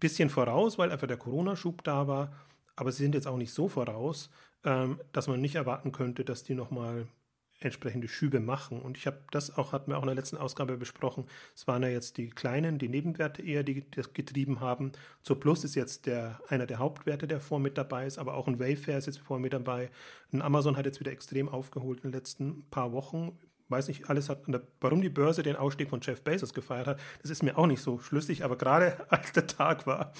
bisschen 0.00 0.28
voraus, 0.28 0.78
weil 0.78 0.90
einfach 0.90 1.06
der 1.06 1.16
Corona-Schub 1.16 1.84
da 1.84 2.08
war. 2.08 2.32
Aber 2.74 2.90
sie 2.90 3.04
sind 3.04 3.14
jetzt 3.14 3.26
auch 3.26 3.36
nicht 3.36 3.52
so 3.52 3.68
voraus, 3.68 4.30
ähm, 4.64 5.00
dass 5.12 5.28
man 5.28 5.40
nicht 5.40 5.54
erwarten 5.54 5.92
könnte, 5.92 6.24
dass 6.24 6.42
die 6.42 6.54
nochmal 6.54 7.06
entsprechende 7.60 8.08
Schübe 8.08 8.40
machen. 8.40 8.80
Und 8.80 8.96
ich 8.96 9.06
habe 9.06 9.18
das 9.30 9.56
auch, 9.56 9.72
hatten 9.72 9.90
wir 9.90 9.98
auch 9.98 10.02
in 10.02 10.08
der 10.08 10.14
letzten 10.14 10.36
Ausgabe 10.36 10.76
besprochen. 10.76 11.24
Es 11.54 11.66
waren 11.66 11.82
ja 11.82 11.88
jetzt 11.88 12.16
die 12.16 12.30
kleinen, 12.30 12.78
die 12.78 12.88
Nebenwerte 12.88 13.42
eher, 13.42 13.62
die 13.62 13.84
das 13.90 14.12
getrieben 14.12 14.60
haben. 14.60 14.92
Zur 15.22 15.40
Plus 15.40 15.64
ist 15.64 15.74
jetzt 15.74 16.06
der, 16.06 16.40
einer 16.48 16.66
der 16.66 16.78
Hauptwerte, 16.78 17.26
der 17.26 17.40
vor 17.40 17.58
mit 17.58 17.76
dabei 17.76 18.06
ist, 18.06 18.18
aber 18.18 18.34
auch 18.34 18.46
ein 18.46 18.60
Wayfair 18.60 18.98
ist 18.98 19.06
jetzt 19.06 19.18
vor 19.18 19.38
mit 19.38 19.52
dabei. 19.52 19.90
Ein 20.32 20.42
Amazon 20.42 20.76
hat 20.76 20.86
jetzt 20.86 21.00
wieder 21.00 21.12
extrem 21.12 21.48
aufgeholt 21.48 22.00
in 22.04 22.10
den 22.10 22.18
letzten 22.18 22.64
paar 22.70 22.92
Wochen 22.92 23.38
weiß 23.68 23.88
nicht, 23.88 24.08
alles 24.08 24.28
hat, 24.28 24.42
warum 24.80 25.02
die 25.02 25.08
Börse 25.08 25.42
den 25.42 25.56
Ausstieg 25.56 25.90
von 25.90 26.00
Jeff 26.00 26.22
Bezos 26.22 26.54
gefeiert 26.54 26.86
hat, 26.86 27.00
das 27.22 27.30
ist 27.30 27.42
mir 27.42 27.58
auch 27.58 27.66
nicht 27.66 27.82
so 27.82 27.98
schlüssig, 27.98 28.44
aber 28.44 28.56
gerade 28.56 29.06
als 29.10 29.32
der 29.32 29.46
Tag 29.46 29.86
war, 29.86 30.12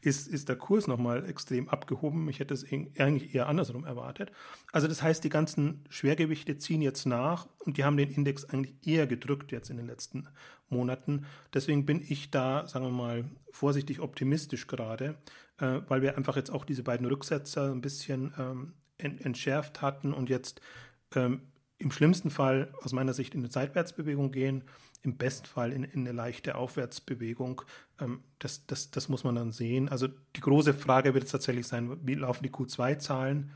ist, 0.00 0.26
ist 0.26 0.48
der 0.48 0.56
Kurs 0.56 0.86
nochmal 0.86 1.28
extrem 1.28 1.68
abgehoben. 1.68 2.28
Ich 2.28 2.40
hätte 2.40 2.54
es 2.54 2.64
eigentlich 2.64 3.34
eher 3.34 3.48
andersrum 3.48 3.84
erwartet. 3.84 4.32
Also 4.72 4.88
das 4.88 5.02
heißt, 5.02 5.22
die 5.22 5.28
ganzen 5.28 5.84
Schwergewichte 5.88 6.58
ziehen 6.58 6.82
jetzt 6.82 7.06
nach 7.06 7.46
und 7.58 7.76
die 7.76 7.84
haben 7.84 7.96
den 7.96 8.10
Index 8.10 8.44
eigentlich 8.44 8.74
eher 8.84 9.06
gedrückt 9.06 9.52
jetzt 9.52 9.70
in 9.70 9.76
den 9.76 9.86
letzten 9.86 10.28
Monaten. 10.68 11.24
Deswegen 11.54 11.86
bin 11.86 12.02
ich 12.06 12.30
da, 12.30 12.66
sagen 12.66 12.84
wir 12.86 12.92
mal, 12.92 13.24
vorsichtig 13.50 14.00
optimistisch 14.00 14.66
gerade, 14.66 15.16
äh, 15.58 15.80
weil 15.88 16.02
wir 16.02 16.16
einfach 16.16 16.36
jetzt 16.36 16.50
auch 16.50 16.64
diese 16.64 16.82
beiden 16.82 17.06
Rücksetzer 17.06 17.70
ein 17.70 17.80
bisschen 17.80 18.34
ähm, 18.38 18.72
entschärft 18.98 19.82
hatten 19.82 20.12
und 20.12 20.28
jetzt 20.28 20.60
ähm, 21.14 21.42
im 21.80 21.90
schlimmsten 21.90 22.30
Fall 22.30 22.72
aus 22.82 22.92
meiner 22.92 23.14
Sicht 23.14 23.34
in 23.34 23.40
eine 23.40 23.50
Seitwärtsbewegung 23.50 24.30
gehen, 24.32 24.64
im 25.02 25.16
besten 25.16 25.46
Fall 25.46 25.72
in, 25.72 25.82
in 25.82 26.00
eine 26.00 26.12
leichte 26.12 26.54
Aufwärtsbewegung. 26.54 27.62
Ähm, 27.98 28.22
das, 28.38 28.66
das, 28.66 28.90
das 28.90 29.08
muss 29.08 29.24
man 29.24 29.34
dann 29.34 29.50
sehen. 29.50 29.88
Also 29.88 30.06
die 30.06 30.40
große 30.40 30.74
Frage 30.74 31.14
wird 31.14 31.24
jetzt 31.24 31.32
tatsächlich 31.32 31.66
sein, 31.66 31.98
wie 32.06 32.14
laufen 32.14 32.42
die 32.42 32.50
Q2-Zahlen? 32.50 33.50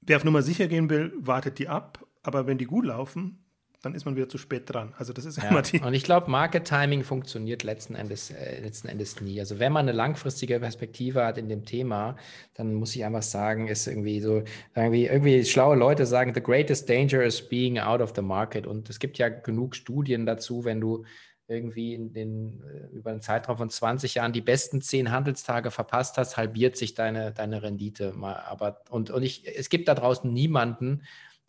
Wer 0.00 0.16
auf 0.16 0.24
Nummer 0.24 0.42
sicher 0.42 0.68
gehen 0.68 0.88
will, 0.90 1.12
wartet 1.18 1.58
die 1.58 1.68
ab. 1.68 2.06
Aber 2.22 2.46
wenn 2.46 2.58
die 2.58 2.66
gut 2.66 2.86
laufen, 2.86 3.41
dann 3.82 3.96
ist 3.96 4.04
man 4.04 4.14
wieder 4.14 4.28
zu 4.28 4.38
spät 4.38 4.72
dran. 4.72 4.94
Also 4.96 5.12
das 5.12 5.24
ist 5.24 5.38
ja, 5.38 5.48
immer 5.48 5.62
die. 5.62 5.80
Und 5.80 5.92
ich 5.92 6.04
glaube, 6.04 6.30
Market 6.30 6.64
Timing 6.64 7.02
funktioniert 7.02 7.64
letzten 7.64 7.96
Endes, 7.96 8.30
äh, 8.30 8.60
letzten 8.60 8.88
Endes 8.88 9.20
nie. 9.20 9.40
Also 9.40 9.58
wenn 9.58 9.72
man 9.72 9.88
eine 9.88 9.96
langfristige 9.96 10.60
Perspektive 10.60 11.24
hat 11.24 11.36
in 11.36 11.48
dem 11.48 11.64
Thema, 11.64 12.16
dann 12.54 12.74
muss 12.74 12.94
ich 12.94 13.04
einfach 13.04 13.22
sagen, 13.22 13.66
ist 13.66 13.88
irgendwie 13.88 14.20
so, 14.20 14.44
irgendwie, 14.76 15.06
irgendwie 15.06 15.44
schlaue 15.44 15.76
Leute 15.76 16.06
sagen, 16.06 16.32
the 16.32 16.42
greatest 16.42 16.88
danger 16.88 17.24
is 17.24 17.42
being 17.42 17.78
out 17.80 18.00
of 18.00 18.12
the 18.14 18.22
market. 18.22 18.68
Und 18.68 18.88
es 18.88 19.00
gibt 19.00 19.18
ja 19.18 19.28
genug 19.28 19.74
Studien 19.74 20.26
dazu, 20.26 20.64
wenn 20.64 20.80
du 20.80 21.04
irgendwie 21.48 21.94
in 21.94 22.12
den, 22.12 22.62
äh, 22.62 22.96
über 22.96 23.10
einen 23.10 23.20
Zeitraum 23.20 23.56
von 23.56 23.68
20 23.68 24.14
Jahren 24.14 24.32
die 24.32 24.40
besten 24.40 24.80
zehn 24.80 25.10
Handelstage 25.10 25.72
verpasst 25.72 26.18
hast, 26.18 26.36
halbiert 26.36 26.76
sich 26.76 26.94
deine, 26.94 27.32
deine 27.32 27.64
Rendite 27.64 28.12
mal. 28.12 28.36
Aber 28.36 28.80
und, 28.90 29.10
und 29.10 29.24
ich, 29.24 29.44
es 29.58 29.68
gibt 29.68 29.88
da 29.88 29.94
draußen 29.96 30.32
niemanden, 30.32 31.02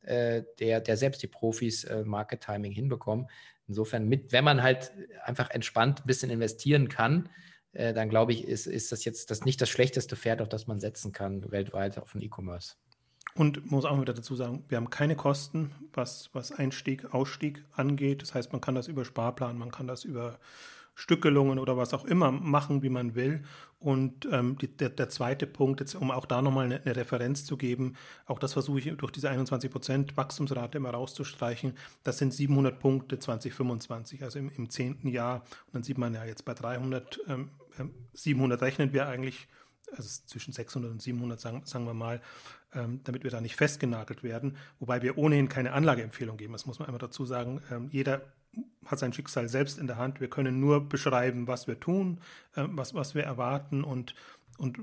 äh, 0.03 0.43
der, 0.59 0.81
der 0.81 0.97
selbst 0.97 1.21
die 1.23 1.27
Profis 1.27 1.83
äh, 1.83 2.03
Market 2.03 2.41
Timing 2.41 2.71
hinbekommen. 2.71 3.27
Insofern, 3.67 4.07
mit, 4.07 4.31
wenn 4.31 4.43
man 4.43 4.61
halt 4.61 4.91
einfach 5.23 5.49
entspannt 5.49 6.01
ein 6.01 6.07
bisschen 6.07 6.29
investieren 6.29 6.89
kann, 6.89 7.29
äh, 7.73 7.93
dann 7.93 8.09
glaube 8.09 8.33
ich, 8.33 8.47
ist, 8.47 8.67
ist 8.67 8.91
das 8.91 9.05
jetzt 9.05 9.31
das 9.31 9.45
nicht 9.45 9.61
das 9.61 9.69
schlechteste 9.69 10.15
Pferd, 10.15 10.41
auf 10.41 10.49
das 10.49 10.67
man 10.67 10.79
setzen 10.79 11.11
kann, 11.11 11.51
weltweit 11.51 11.97
auf 11.97 12.11
den 12.11 12.21
E-Commerce. 12.21 12.75
Und 13.35 13.71
muss 13.71 13.85
auch 13.85 13.99
wieder 13.99 14.13
dazu 14.13 14.35
sagen, 14.35 14.63
wir 14.67 14.77
haben 14.77 14.91
keine 14.91 15.15
Kosten, 15.15 15.71
was, 15.91 16.29
was 16.33 16.51
Einstieg, 16.51 17.13
Ausstieg 17.13 17.65
angeht. 17.71 18.21
Das 18.21 18.35
heißt, 18.35 18.51
man 18.51 18.61
kann 18.61 18.75
das 18.75 18.87
über 18.87 19.05
Sparplan, 19.05 19.57
man 19.57 19.71
kann 19.71 19.87
das 19.87 20.03
über 20.03 20.39
Stückelungen 20.95 21.59
oder 21.59 21.75
was 21.77 21.93
auch 21.93 22.05
immer 22.05 22.31
machen, 22.31 22.83
wie 22.83 22.89
man 22.89 23.15
will. 23.15 23.43
Und 23.79 24.27
ähm, 24.31 24.57
die, 24.59 24.67
der, 24.67 24.89
der, 24.89 25.09
zweite 25.09 25.45
Punkt, 25.45 25.81
jetzt, 25.81 25.95
um 25.95 26.11
auch 26.11 26.25
da 26.25 26.41
nochmal 26.41 26.65
eine, 26.65 26.81
eine 26.81 26.95
Referenz 26.95 27.45
zu 27.45 27.57
geben, 27.57 27.95
auch 28.25 28.39
das 28.39 28.53
versuche 28.53 28.79
ich 28.79 28.97
durch 28.97 29.11
diese 29.11 29.29
21 29.29 29.69
Prozent 29.69 30.15
Wachstumsrate 30.15 30.77
immer 30.77 30.91
rauszustreichen. 30.91 31.73
Das 32.03 32.17
sind 32.17 32.33
700 32.33 32.79
Punkte 32.79 33.19
2025, 33.19 34.23
also 34.23 34.39
im, 34.39 34.49
im 34.55 34.69
zehnten 34.69 35.07
Jahr. 35.07 35.41
Und 35.67 35.73
dann 35.73 35.83
sieht 35.83 35.97
man 35.97 36.13
ja 36.13 36.23
jetzt 36.23 36.45
bei 36.45 36.53
300, 36.53 37.19
ähm, 37.27 37.49
700 38.13 38.61
ähm, 38.61 38.63
rechnen 38.63 38.93
wir 38.93 39.07
eigentlich, 39.07 39.47
also 39.91 40.07
zwischen 40.27 40.53
600 40.53 40.91
und 40.91 41.01
700, 41.01 41.39
sagen, 41.39 41.61
sagen 41.65 41.85
wir 41.85 41.93
mal, 41.93 42.21
ähm, 42.73 43.01
damit 43.03 43.23
wir 43.23 43.31
da 43.31 43.41
nicht 43.41 43.55
festgenagelt 43.55 44.23
werden. 44.23 44.57
Wobei 44.79 45.01
wir 45.01 45.17
ohnehin 45.17 45.49
keine 45.49 45.73
Anlageempfehlung 45.73 46.37
geben. 46.37 46.53
Das 46.53 46.65
muss 46.65 46.79
man 46.79 46.87
einmal 46.87 46.99
dazu 46.99 47.25
sagen. 47.25 47.61
Ähm, 47.69 47.89
jeder 47.91 48.21
hat 48.85 48.99
sein 48.99 49.13
Schicksal 49.13 49.49
selbst 49.49 49.79
in 49.79 49.87
der 49.87 49.97
Hand. 49.97 50.19
Wir 50.19 50.29
können 50.29 50.59
nur 50.59 50.87
beschreiben, 50.87 51.47
was 51.47 51.67
wir 51.67 51.79
tun, 51.79 52.19
äh, 52.55 52.65
was, 52.67 52.93
was 52.93 53.15
wir 53.15 53.23
erwarten 53.23 53.83
und, 53.83 54.15
und 54.57 54.77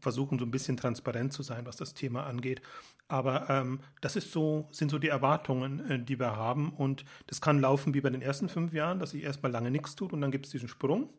versuchen 0.00 0.38
so 0.38 0.44
ein 0.44 0.50
bisschen 0.50 0.76
transparent 0.76 1.32
zu 1.32 1.42
sein, 1.42 1.66
was 1.66 1.76
das 1.76 1.94
Thema 1.94 2.24
angeht. 2.26 2.62
Aber 3.08 3.48
ähm, 3.48 3.80
das 4.00 4.16
ist 4.16 4.32
so, 4.32 4.68
sind 4.72 4.90
so 4.90 4.98
die 4.98 5.08
Erwartungen, 5.08 5.90
äh, 5.90 5.98
die 6.02 6.18
wir 6.18 6.36
haben. 6.36 6.70
Und 6.70 7.04
das 7.26 7.40
kann 7.40 7.60
laufen 7.60 7.94
wie 7.94 8.00
bei 8.00 8.10
den 8.10 8.22
ersten 8.22 8.48
fünf 8.48 8.72
Jahren, 8.72 8.98
dass 8.98 9.10
sich 9.10 9.22
erstmal 9.22 9.52
lange 9.52 9.70
nichts 9.70 9.94
tut 9.94 10.12
und 10.12 10.20
dann 10.20 10.30
gibt 10.30 10.46
es 10.46 10.52
diesen 10.52 10.68
Sprung. 10.68 11.10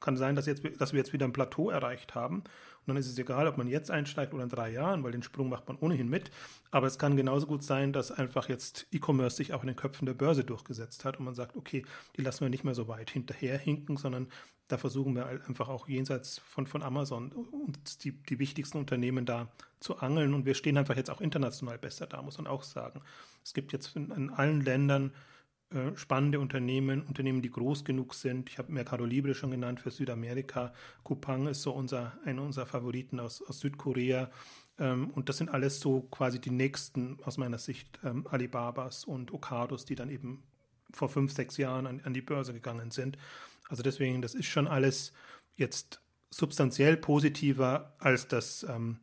Kann 0.00 0.16
sein, 0.16 0.34
dass, 0.34 0.46
jetzt, 0.46 0.62
dass 0.78 0.92
wir 0.92 0.98
jetzt 0.98 1.12
wieder 1.12 1.26
ein 1.26 1.32
Plateau 1.32 1.70
erreicht 1.70 2.14
haben 2.14 2.44
dann 2.90 2.96
ist 2.96 3.08
es 3.08 3.18
egal, 3.18 3.46
ob 3.46 3.56
man 3.56 3.68
jetzt 3.68 3.90
einsteigt 3.90 4.34
oder 4.34 4.42
in 4.42 4.48
drei 4.48 4.70
Jahren, 4.70 5.02
weil 5.02 5.12
den 5.12 5.22
Sprung 5.22 5.48
macht 5.48 5.68
man 5.68 5.78
ohnehin 5.78 6.08
mit. 6.08 6.30
Aber 6.70 6.86
es 6.86 6.98
kann 6.98 7.16
genauso 7.16 7.46
gut 7.46 7.62
sein, 7.62 7.92
dass 7.92 8.10
einfach 8.10 8.48
jetzt 8.48 8.86
E-Commerce 8.92 9.36
sich 9.36 9.54
auch 9.54 9.62
in 9.62 9.68
den 9.68 9.76
Köpfen 9.76 10.06
der 10.06 10.14
Börse 10.14 10.44
durchgesetzt 10.44 11.04
hat 11.04 11.18
und 11.18 11.24
man 11.24 11.34
sagt, 11.34 11.56
okay, 11.56 11.84
die 12.16 12.22
lassen 12.22 12.42
wir 12.42 12.50
nicht 12.50 12.64
mehr 12.64 12.74
so 12.74 12.88
weit 12.88 13.10
hinterher 13.10 13.58
hinken, 13.58 13.96
sondern 13.96 14.28
da 14.68 14.78
versuchen 14.78 15.14
wir 15.14 15.24
halt 15.24 15.46
einfach 15.48 15.68
auch 15.68 15.88
jenseits 15.88 16.38
von, 16.38 16.66
von 16.66 16.82
Amazon 16.82 17.32
und 17.32 18.04
die, 18.04 18.12
die 18.12 18.38
wichtigsten 18.38 18.78
Unternehmen 18.78 19.26
da 19.26 19.48
zu 19.80 19.98
angeln. 19.98 20.34
Und 20.34 20.44
wir 20.44 20.54
stehen 20.54 20.78
einfach 20.78 20.96
jetzt 20.96 21.10
auch 21.10 21.20
international 21.20 21.78
besser 21.78 22.06
da, 22.06 22.22
muss 22.22 22.38
man 22.38 22.46
auch 22.46 22.62
sagen. 22.62 23.02
Es 23.42 23.54
gibt 23.54 23.72
jetzt 23.72 23.96
in, 23.96 24.10
in 24.10 24.30
allen 24.30 24.60
Ländern 24.60 25.12
äh, 25.72 25.96
spannende 25.96 26.40
Unternehmen, 26.40 27.02
Unternehmen, 27.02 27.42
die 27.42 27.50
groß 27.50 27.84
genug 27.84 28.14
sind. 28.14 28.50
Ich 28.50 28.58
habe 28.58 28.72
Mercado 28.72 29.04
Libre 29.04 29.34
schon 29.34 29.52
genannt 29.52 29.80
für 29.80 29.92
Südamerika. 29.92 30.72
Coupang 31.04 31.46
ist 31.46 31.62
so 31.62 31.72
unser, 31.72 32.18
einer 32.24 32.42
unserer 32.42 32.66
Favoriten 32.66 33.20
aus, 33.20 33.40
aus 33.42 33.60
Südkorea. 33.60 34.30
Ähm, 34.78 35.10
und 35.10 35.28
das 35.28 35.36
sind 35.38 35.48
alles 35.48 35.78
so 35.78 36.02
quasi 36.10 36.40
die 36.40 36.50
nächsten, 36.50 37.18
aus 37.22 37.38
meiner 37.38 37.58
Sicht, 37.58 38.00
ähm, 38.02 38.26
Alibabas 38.28 39.04
und 39.04 39.32
Okados, 39.32 39.84
die 39.84 39.94
dann 39.94 40.10
eben 40.10 40.42
vor 40.92 41.08
fünf, 41.08 41.32
sechs 41.32 41.56
Jahren 41.56 41.86
an, 41.86 42.00
an 42.02 42.14
die 42.14 42.22
Börse 42.22 42.52
gegangen 42.52 42.90
sind. 42.90 43.16
Also 43.68 43.84
deswegen, 43.84 44.22
das 44.22 44.34
ist 44.34 44.46
schon 44.46 44.66
alles 44.66 45.12
jetzt 45.54 46.02
substanziell 46.30 46.96
positiver, 46.96 47.94
als 47.98 48.26
das 48.26 48.64
ähm, 48.64 48.98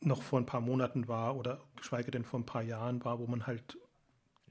noch 0.00 0.22
vor 0.22 0.38
ein 0.38 0.46
paar 0.46 0.60
Monaten 0.60 1.08
war 1.08 1.36
oder 1.36 1.62
geschweige 1.76 2.10
denn 2.10 2.24
vor 2.24 2.40
ein 2.40 2.46
paar 2.46 2.62
Jahren 2.62 3.04
war, 3.04 3.18
wo 3.18 3.26
man 3.26 3.46
halt 3.46 3.78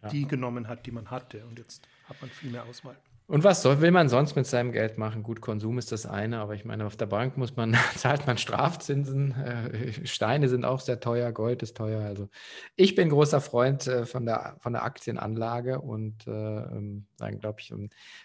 ja. 0.08 0.12
die 0.12 0.28
genommen 0.28 0.67
hat, 0.67 0.86
die 0.86 0.91
man 0.91 1.10
hatte. 1.10 1.46
Und 1.46 1.60
jetzt 1.60 1.88
hat 2.06 2.20
man 2.22 2.30
viel 2.30 2.52
mehr 2.52 2.65
Auswahl. 2.65 2.98
Und 3.30 3.43
was 3.43 3.62
soll, 3.62 3.82
will 3.82 3.91
man 3.91 4.08
sonst 4.08 4.38
mit 4.38 4.48
seinem 4.48 4.72
Geld 4.72 4.98
machen? 4.98 5.22
Gut, 5.22 5.41
Konsum 5.41 5.78
ist 5.78 5.91
das 5.91 6.06
eine, 6.06 6.39
aber 6.39 6.56
ich 6.56 6.63
meine, 6.63 6.86
auf 6.86 6.96
der 6.96 7.08
Bank 7.08 7.36
muss 7.36 7.58
man, 7.58 7.76
zahlt 7.98 8.26
man 8.26 8.38
Strafzinsen, 8.38 9.32
äh, 9.34 10.08
Steine 10.08 10.48
sind 10.48 10.63
auch 10.63 10.80
sehr 10.80 11.02
teuer, 11.02 11.34
Gold 11.34 11.62
ist 11.62 11.76
teuer. 11.76 12.06
Also 12.06 12.30
ich 12.78 12.96
bin 12.96 13.10
großer 13.10 13.41
Freund 13.41 13.86
äh, 13.86 14.06
von, 14.06 14.26
der, 14.26 14.56
von 14.62 14.72
der 14.72 14.84
Aktienanlage 14.84 15.82
und 15.82 16.26
äh, 16.26 16.32
ähm, 16.32 17.08
dann 17.17 17.39
glaube 17.39 17.60
ich, 17.60 17.74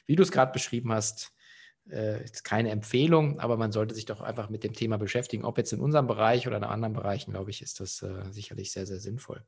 wie 0.07 0.15
du 0.15 0.23
es 0.23 0.31
gerade 0.31 0.53
beschrieben 0.53 0.93
hast, 0.93 1.33
äh, 1.91 2.23
ist 2.23 2.45
keine 2.45 2.71
Empfehlung, 2.71 3.41
aber 3.41 3.57
man 3.57 3.73
sollte 3.73 3.97
sich 3.97 4.05
doch 4.05 4.21
einfach 4.21 4.51
mit 4.51 4.63
dem 4.63 4.73
Thema 4.73 4.99
beschäftigen. 4.99 5.45
Ob 5.45 5.59
jetzt 5.59 5.73
in 5.73 5.81
unserem 5.81 6.07
Bereich 6.07 6.47
oder 6.47 6.59
in 6.59 6.65
anderen 6.65 6.93
Bereichen, 6.93 7.33
glaube 7.33 7.51
ich, 7.51 7.61
ist 7.61 7.81
das 7.81 8.05
sicherlich 8.31 8.71
sehr, 8.71 8.87
sehr 8.87 9.01
sinnvoll. 9.01 9.43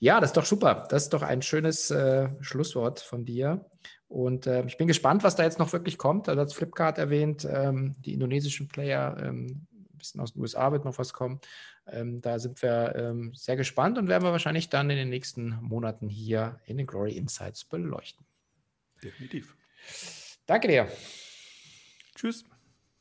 Ja, 0.00 0.20
das 0.20 0.30
ist 0.30 0.36
doch 0.36 0.44
super. 0.44 0.86
Das 0.90 1.04
ist 1.04 1.12
doch 1.12 1.22
ein 1.22 1.42
schönes 1.42 1.90
äh, 1.90 2.28
Schlusswort 2.40 3.00
von 3.00 3.24
dir. 3.24 3.66
Und 4.06 4.46
äh, 4.46 4.64
ich 4.66 4.76
bin 4.76 4.86
gespannt, 4.86 5.22
was 5.22 5.36
da 5.36 5.42
jetzt 5.42 5.58
noch 5.58 5.72
wirklich 5.72 5.98
kommt. 5.98 6.28
Also 6.28 6.40
hat 6.40 6.52
Flipkart 6.52 6.98
erwähnt, 6.98 7.46
ähm, 7.50 7.96
die 7.98 8.14
indonesischen 8.14 8.68
Player, 8.68 9.16
ähm, 9.20 9.66
ein 9.72 9.98
bisschen 9.98 10.20
aus 10.20 10.32
den 10.32 10.40
USA 10.40 10.70
wird 10.72 10.84
noch 10.84 10.98
was 10.98 11.12
kommen. 11.12 11.40
Ähm, 11.86 12.20
da 12.20 12.38
sind 12.38 12.62
wir 12.62 12.94
ähm, 12.96 13.32
sehr 13.34 13.56
gespannt 13.56 13.98
und 13.98 14.08
werden 14.08 14.22
wir 14.22 14.32
wahrscheinlich 14.32 14.68
dann 14.68 14.90
in 14.90 14.96
den 14.96 15.08
nächsten 15.08 15.58
Monaten 15.60 16.08
hier 16.08 16.60
in 16.64 16.76
den 16.76 16.86
Glory 16.86 17.16
Insights 17.16 17.64
beleuchten. 17.64 18.24
Definitiv. 19.02 19.56
Danke 20.46 20.68
dir. 20.68 20.88
Tschüss. 22.14 22.44